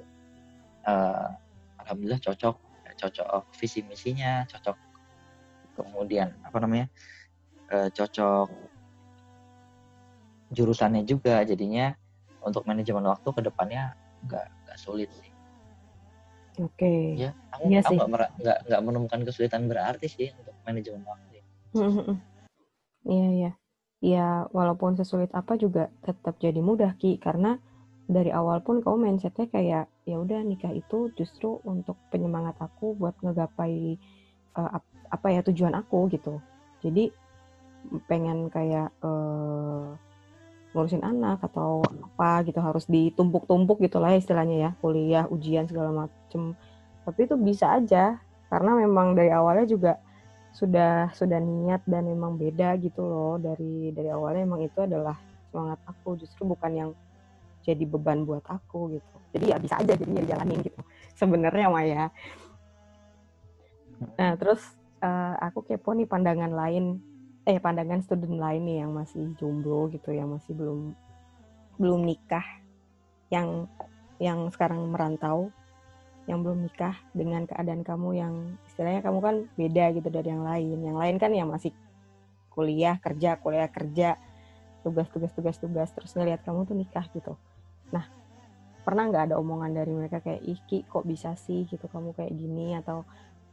[0.87, 1.35] uh,
[1.83, 2.57] alhamdulillah cocok.
[2.99, 4.75] Cocok visi misinya cocok
[5.79, 6.91] kemudian apa namanya
[7.71, 8.51] uh, cocok
[10.51, 11.47] jurusannya juga.
[11.47, 11.95] Jadinya
[12.43, 13.95] untuk manajemen waktu ke depannya
[14.27, 15.31] nggak nggak sulit sih.
[16.59, 16.75] Oke.
[16.75, 17.03] Okay.
[17.23, 21.39] ya aku iya aku nggak nggak menemukan kesulitan berarti sih untuk manajemen waktu.
[23.09, 23.51] Iya iya
[23.99, 27.19] ya walaupun sesulit apa juga tetap jadi mudah ki.
[27.19, 27.59] Karena
[28.09, 33.15] dari awal pun kamu mindsetnya kayak ya udah nikah itu justru untuk penyemangat aku buat
[33.21, 34.01] ngegapai
[34.57, 34.81] uh,
[35.13, 36.41] apa ya tujuan aku gitu.
[36.81, 37.13] Jadi
[38.09, 39.95] pengen kayak uh,
[40.73, 46.57] ngurusin anak atau apa gitu harus ditumpuk-tumpuk gitu lah istilahnya ya kuliah ujian segala macem.
[47.09, 49.93] Tapi itu bisa aja karena memang dari awalnya juga
[50.59, 53.39] sudah sudah niat dan memang beda gitu loh.
[53.39, 55.15] Dari dari awalnya memang itu adalah
[55.55, 56.19] semangat aku.
[56.19, 56.91] Justru bukan yang
[57.63, 59.17] jadi beban buat aku gitu.
[59.39, 60.81] Jadi ya bisa aja jadinya dijalanin gitu.
[61.21, 62.05] Sebenarnya Maya.
[64.19, 64.67] Nah terus
[64.99, 66.99] uh, aku kepo nih pandangan lain.
[67.47, 70.91] Eh pandangan student lain nih yang masih jomblo gitu yang masih belum
[71.79, 72.45] belum nikah.
[73.31, 73.71] Yang
[74.19, 75.55] yang sekarang merantau.
[76.27, 78.35] Yang belum nikah dengan keadaan kamu yang
[78.79, 80.79] istilahnya kamu kan beda gitu dari yang lain.
[80.87, 81.75] Yang lain kan yang masih
[82.55, 84.15] kuliah kerja kuliah kerja
[84.87, 87.35] tugas-tugas tugas-tugas terus ngelihat kamu tuh nikah gitu.
[87.91, 88.07] Nah
[88.87, 92.79] pernah nggak ada omongan dari mereka kayak iki kok bisa sih gitu kamu kayak gini?
[92.79, 93.03] Atau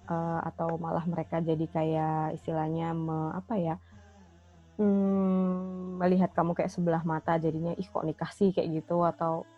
[0.05, 3.75] uh, atau malah mereka jadi kayak istilahnya me, apa ya
[4.77, 8.53] hmm, melihat kamu kayak sebelah mata jadinya ih kok nikah sih?
[8.53, 9.01] kayak gitu.
[9.01, 9.49] Atau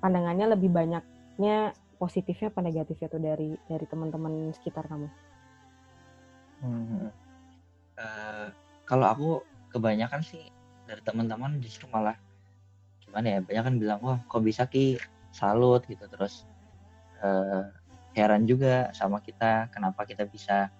[0.00, 5.08] pandangannya lebih banyaknya positifnya apa negatifnya tuh dari dari teman-teman sekitar kamu?
[6.64, 7.12] Hmm,
[8.00, 8.48] uh,
[8.88, 9.30] kalau aku
[9.68, 10.40] kebanyakan sih
[10.88, 12.16] dari teman-teman justru malah
[13.04, 14.96] gimana ya banyak kan bilang wah kok bisa ki?
[15.30, 16.08] Salut gitu.
[16.08, 16.48] Terus
[17.20, 17.68] uh,
[18.16, 20.72] heran juga sama kita kenapa kita bisa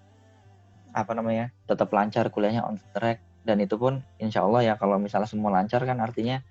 [0.91, 3.21] apa namanya tetap lancar kuliahnya on track.
[3.41, 6.41] Dan itu pun insya Allah ya kalau misalnya semua lancar kan artinya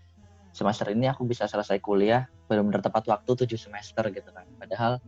[0.51, 4.43] semester ini aku bisa selesai kuliah benar-benar tepat waktu tujuh semester gitu kan.
[4.59, 4.99] Padahal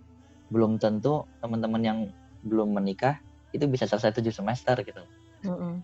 [0.55, 1.99] belum tentu teman-teman yang
[2.47, 3.19] belum menikah
[3.51, 5.03] itu bisa selesai tujuh semester gitu.
[5.43, 5.75] Mm -hmm.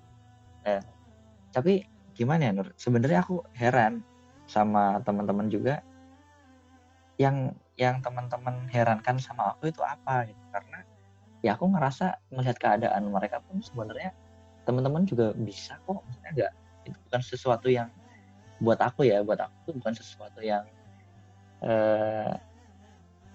[0.63, 0.81] nah,
[1.51, 1.83] tapi
[2.15, 2.71] gimana ya Nur?
[2.79, 4.07] Sebenarnya aku heran
[4.47, 5.83] sama teman-teman juga
[7.19, 10.43] yang yang teman-teman herankan sama aku itu apa gitu.
[10.55, 10.79] Karena
[11.43, 14.15] ya aku ngerasa melihat keadaan mereka pun sebenarnya
[14.63, 15.99] teman-teman juga bisa kok.
[16.07, 16.53] Maksudnya enggak
[16.87, 17.91] itu bukan sesuatu yang
[18.63, 19.27] buat aku ya.
[19.27, 20.63] Buat aku itu bukan sesuatu yang
[21.63, 22.33] eh,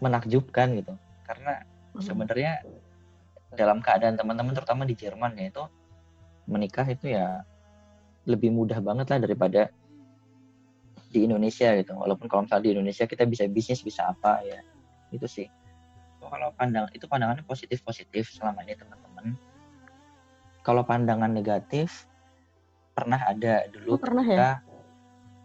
[0.03, 0.93] menakjubkan gitu.
[1.23, 2.03] Karena hmm.
[2.03, 2.53] sebenarnya
[3.53, 5.63] dalam keadaan teman-teman terutama di Jerman ya itu
[6.49, 7.45] menikah itu ya
[8.25, 9.61] lebih mudah banget lah daripada
[11.13, 11.93] di Indonesia gitu.
[11.93, 14.59] Walaupun kalau misalnya di Indonesia kita bisa bisnis bisa apa ya
[15.13, 15.47] itu sih.
[16.23, 19.37] Kalau pandang itu pandangannya positif positif selama ini teman-teman.
[20.63, 22.07] Kalau pandangan negatif
[22.95, 24.51] pernah ada dulu oh, pernah ketika, ya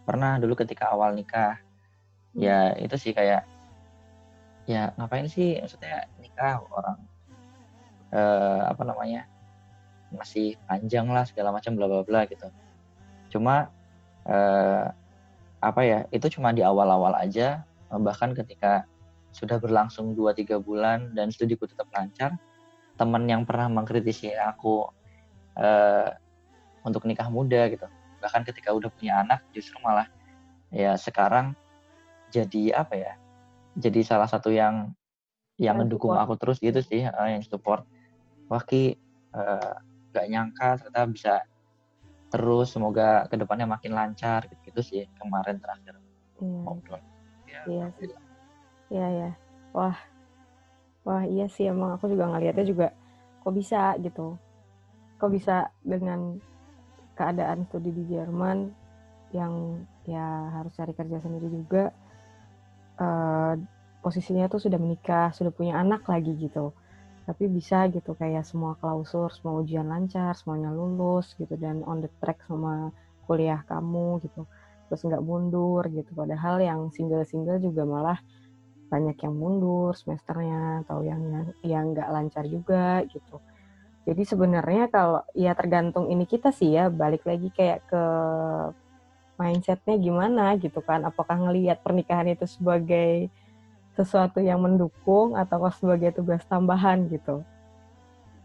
[0.05, 1.61] pernah dulu ketika awal nikah
[2.37, 3.45] ya itu sih kayak
[4.69, 6.99] ya ngapain sih maksudnya nikah orang
[8.13, 9.25] eh, apa namanya
[10.13, 12.49] masih panjang lah segala macam bla bla bla gitu.
[13.33, 13.69] Cuma
[14.25, 14.85] eh,
[15.59, 18.85] apa ya itu cuma di awal-awal aja bahkan ketika
[19.33, 22.33] sudah berlangsung 2-3 bulan dan studiku tetap lancar
[22.97, 24.83] teman yang pernah mengkritisi aku
[25.55, 26.09] uh,
[26.83, 27.87] untuk nikah muda gitu.
[28.19, 30.11] Bahkan ketika udah punya anak justru malah
[30.73, 31.55] ya sekarang
[32.29, 33.13] jadi apa ya
[33.79, 34.91] jadi salah satu yang
[35.59, 37.83] yang mendukung aku terus gitu sih uh, yang support.
[38.47, 38.95] Wah ki
[39.35, 39.75] uh,
[40.15, 41.33] gak nyangka ternyata bisa
[42.31, 45.99] terus semoga ke depannya makin lancar gitu, gitu sih kemarin terakhir
[46.39, 46.59] iya.
[46.63, 47.01] ngobrol.
[47.49, 48.09] Ya, iya sih.
[48.89, 49.29] iya ya
[49.73, 49.97] wah
[51.05, 52.87] wah iya sih emang aku juga ngelihatnya juga
[53.43, 54.39] kok bisa gitu.
[55.19, 56.39] Kok bisa dengan
[57.19, 58.71] keadaan studi di Jerman
[59.35, 61.91] yang ya harus cari kerja sendiri juga
[62.99, 63.55] uh,
[64.03, 66.75] posisinya tuh sudah menikah sudah punya anak lagi gitu
[67.29, 72.09] tapi bisa gitu kayak semua klausur, semua ujian lancar, semuanya lulus gitu dan on the
[72.17, 72.89] track sama
[73.29, 74.49] kuliah kamu gitu.
[74.89, 76.09] Terus nggak mundur gitu.
[76.17, 78.17] Padahal yang single-single juga malah
[78.89, 81.21] banyak yang mundur semesternya atau yang
[81.61, 83.37] yang nggak lancar juga gitu.
[84.09, 88.03] Jadi sebenarnya kalau ya tergantung ini kita sih ya balik lagi kayak ke
[89.39, 91.07] mindsetnya gimana gitu kan.
[91.07, 93.31] Apakah ngelihat pernikahan itu sebagai
[93.95, 97.41] sesuatu yang mendukung atau sebagai tugas tambahan gitu.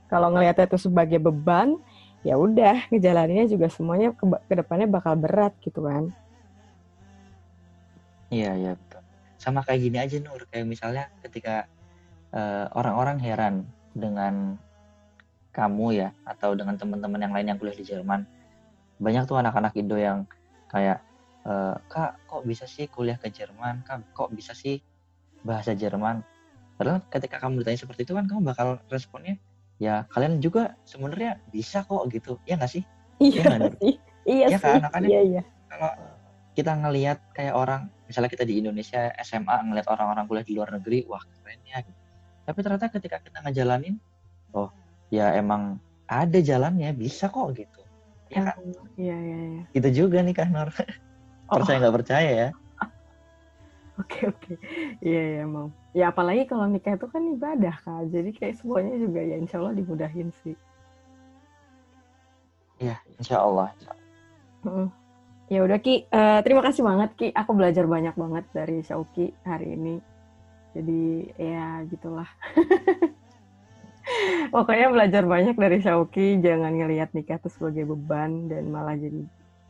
[0.07, 1.75] Kalau ngelihatnya itu sebagai beban,
[2.23, 6.15] ya udah ngejalaninnya juga semuanya ke, ke depannya bakal berat gitu kan.
[8.31, 8.73] Iya, iya.
[9.39, 11.67] Sama kayak gini aja Nur, kayak misalnya ketika
[12.31, 13.55] eh, orang-orang heran
[13.95, 14.59] dengan
[15.55, 18.27] kamu ya atau dengan teman-teman yang lain yang kuliah di Jerman
[18.99, 20.27] banyak tuh anak-anak Indo yang
[20.75, 20.99] kayak
[21.47, 21.53] e,
[21.87, 23.87] kak kok bisa sih kuliah ke Jerman?
[23.87, 24.83] Kak kok bisa sih
[25.47, 26.27] bahasa Jerman?
[26.75, 29.39] Padahal ketika kamu ditanya seperti itu kan kamu bakal responnya
[29.79, 32.43] ya kalian juga sebenarnya bisa kok gitu.
[32.43, 32.83] Ya nggak sih?
[33.23, 33.95] Iya ya, sih.
[34.27, 34.81] Iya ya, sih.
[34.91, 35.03] Kan?
[35.07, 35.43] iya, iya.
[35.71, 35.91] kalau
[36.55, 41.03] kita ngelihat kayak orang misalnya kita di Indonesia SMA ngelihat orang-orang kuliah di luar negeri
[41.11, 42.01] wah keren ya gitu.
[42.47, 43.99] tapi ternyata ketika kita ngejalanin
[44.55, 44.71] oh
[45.11, 47.83] ya emang ada jalannya bisa kok gitu
[48.33, 48.57] ya kan
[48.97, 50.69] iya iya iya itu juga nih Kak Nur
[51.51, 51.57] oh.
[51.61, 52.51] percaya nggak percaya ya
[53.95, 54.59] Oke oke,
[55.07, 55.71] iya iya mau.
[55.95, 59.71] Ya apalagi kalau nikah itu kan ibadah kak, jadi kayak semuanya juga ya insya Allah
[59.71, 60.59] dimudahin sih.
[62.83, 63.71] Iya, insya Allah.
[65.47, 67.29] Ya udah Ki, uh, terima kasih banget Ki.
[67.31, 70.03] Aku belajar banyak banget dari Syauki hari ini.
[70.75, 72.27] Jadi ya gitulah.
[74.55, 76.39] Pokoknya belajar banyak dari Syauki.
[76.41, 79.23] Jangan ngelihat nikah itu sebagai beban dan malah jadi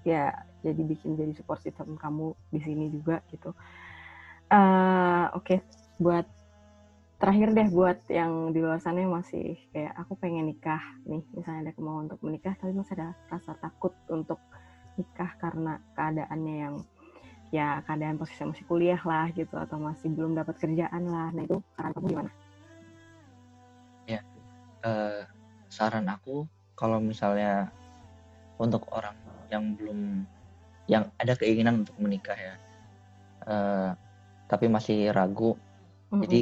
[0.04, 0.24] ya
[0.60, 3.52] jadi bikin jadi support system kamu di sini juga gitu.
[4.52, 5.58] Uh, Oke, okay.
[5.96, 6.26] buat
[7.18, 11.70] terakhir deh buat yang di luar sana yang masih kayak aku pengen nikah nih, misalnya
[11.70, 14.36] ada kemauan untuk menikah tapi masih ada rasa takut untuk
[15.00, 16.74] nikah karena keadaannya yang
[17.54, 21.62] ya keadaan posisi masih kuliah lah gitu atau masih belum dapat kerjaan lah nah itu
[21.78, 22.30] saran kamu gimana?
[24.84, 25.24] Uh,
[25.72, 26.44] saran aku
[26.76, 27.72] kalau misalnya
[28.60, 29.16] untuk orang
[29.48, 30.22] yang belum
[30.86, 32.54] yang ada keinginan untuk menikah ya
[33.48, 33.90] uh,
[34.46, 36.20] tapi masih ragu mm-hmm.
[36.28, 36.40] jadi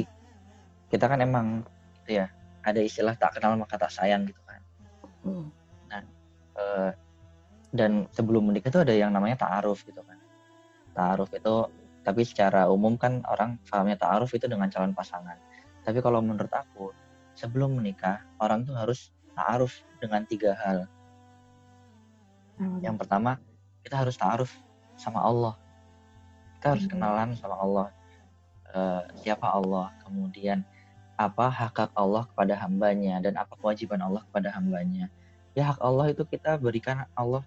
[0.91, 1.47] kita kan emang
[2.03, 2.27] gitu ya
[2.61, 4.61] ada istilah tak kenal maka tak sayang gitu kan
[5.25, 5.45] mm.
[5.89, 6.01] nah
[6.59, 6.91] uh,
[7.73, 10.19] dan sebelum menikah itu ada yang namanya ta'aruf gitu kan
[10.93, 11.71] ta'aruf itu
[12.03, 15.39] tapi secara umum kan orang pahamnya ta'aruf itu dengan calon pasangan
[15.81, 16.91] tapi kalau menurut aku
[17.33, 20.85] sebelum menikah orang tuh harus ta'aruf dengan tiga hal.
[22.79, 23.41] Yang pertama
[23.81, 24.51] kita harus ta'aruf
[24.95, 25.57] sama Allah.
[26.57, 27.87] Kita harus kenalan sama Allah.
[28.73, 29.91] Uh, siapa Allah?
[30.05, 30.63] Kemudian
[31.19, 33.19] apa hak hak Allah kepada hambanya?
[33.19, 35.09] Dan apa kewajiban Allah kepada hambanya?
[35.57, 37.45] Ya hak Allah itu kita berikan Allah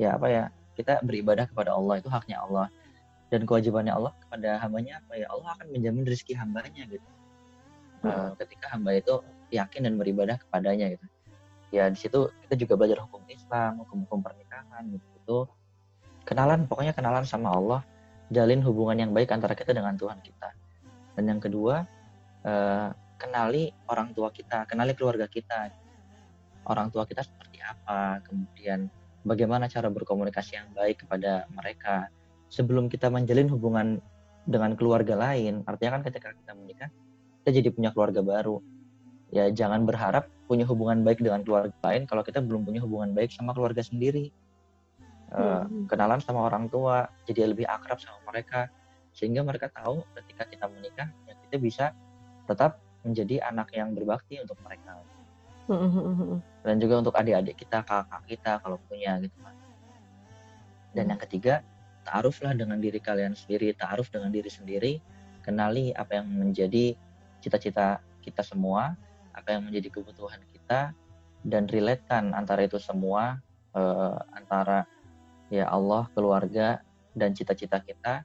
[0.00, 2.66] ya apa ya kita beribadah kepada Allah itu haknya Allah.
[3.32, 5.24] Dan kewajibannya Allah kepada hambanya apa ya?
[5.32, 7.08] Allah akan menjamin rezeki hambanya gitu
[8.02, 9.22] uh, ketika hamba itu
[9.52, 11.06] yakin dan beribadah kepadanya gitu.
[11.72, 15.06] Ya di situ kita juga belajar hukum Islam hukum-hukum pernikahan gitu.
[15.22, 15.38] Itu
[16.28, 17.80] kenalan pokoknya kenalan sama Allah
[18.32, 20.50] jalin hubungan yang baik antara kita dengan Tuhan kita.
[21.16, 21.84] Dan yang kedua
[22.44, 25.72] uh, kenali orang tua kita kenali keluarga kita.
[26.62, 28.86] Orang tua kita seperti apa kemudian
[29.26, 32.08] bagaimana cara berkomunikasi yang baik kepada mereka.
[32.52, 33.96] Sebelum kita menjalin hubungan
[34.42, 36.90] dengan keluarga lain artinya kan ketika kita menikah
[37.42, 38.62] kita jadi punya keluarga baru.
[39.32, 43.32] Ya jangan berharap punya hubungan baik dengan keluarga lain kalau kita belum punya hubungan baik
[43.34, 44.30] sama keluarga sendiri.
[45.32, 48.68] Uh, kenalan sama orang tua jadi lebih akrab sama mereka.
[49.12, 51.84] Sehingga mereka tahu ketika kita menikah ya kita bisa
[52.48, 55.00] tetap menjadi anak yang berbakti untuk mereka.
[56.62, 59.56] Dan juga untuk adik-adik kita kakak kita kalau punya gitu kan
[60.92, 61.64] dan yang ketiga
[62.04, 64.92] taaruflah dengan diri kalian sendiri taaruf dengan diri sendiri.
[65.42, 66.94] Kenali apa yang menjadi
[67.42, 68.94] cita-cita kita semua
[69.34, 70.94] apa yang menjadi kebutuhan kita
[71.42, 73.42] dan relatekan antara itu semua
[73.74, 74.86] uh, antara
[75.50, 76.80] ya Allah keluarga
[77.12, 78.22] dan cita-cita kita.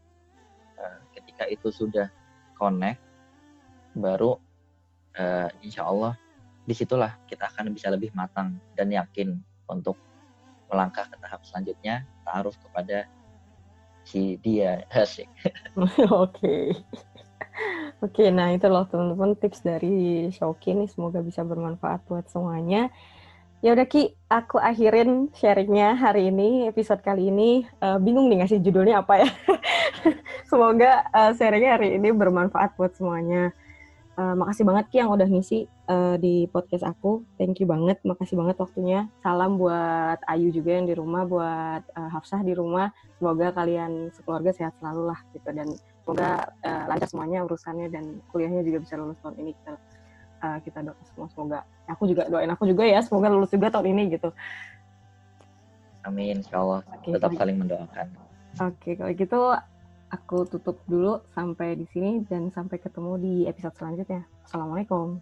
[0.78, 2.13] Uh, ketika itu sudah
[2.53, 3.01] connect
[3.97, 4.38] baru
[5.18, 6.13] uh, insya Allah
[6.70, 9.97] di situlah kita akan bisa lebih matang dan yakin untuk
[10.70, 13.09] melangkah ke tahap selanjutnya taruh kepada
[14.05, 14.86] si dia.
[14.93, 15.26] Asik.
[16.13, 16.78] Oke
[18.04, 22.89] oke nah itu loh teman-teman tips dari Shoki nih semoga bisa bermanfaat buat semuanya
[23.66, 28.62] ya udah Ki aku akhirin sharingnya hari ini episode kali ini uh, bingung nih ngasih
[28.62, 29.30] judulnya apa ya
[30.50, 33.54] semoga uh, sharingnya hari ini bermanfaat buat semuanya
[34.18, 37.22] Uh, makasih banget Ki yang udah ngisi uh, di podcast aku.
[37.38, 39.06] Thank you banget, makasih banget waktunya.
[39.22, 42.89] Salam buat Ayu juga yang di rumah, buat uh, Hafsah di rumah.
[43.22, 45.70] Semoga kalian sekeluarga sehat selalu lah gitu dan
[46.08, 49.51] semoga uh, lancar semuanya urusannya dan kuliahnya juga bisa lulus tahun ini.
[49.60, 49.74] Kita
[50.39, 51.60] uh, kita doa semua semoga.
[51.91, 54.32] Aku juga doain aku juga ya, semoga lulus juga tahun ini gitu.
[56.08, 56.82] Amin, insya Allah.
[57.03, 58.08] Okay, Tetap saling mendoakan.
[58.64, 59.39] Oke, okay, kalau gitu
[60.08, 64.24] aku tutup dulu sampai di sini dan sampai ketemu di episode selanjutnya.
[64.47, 65.20] Assalamualaikum.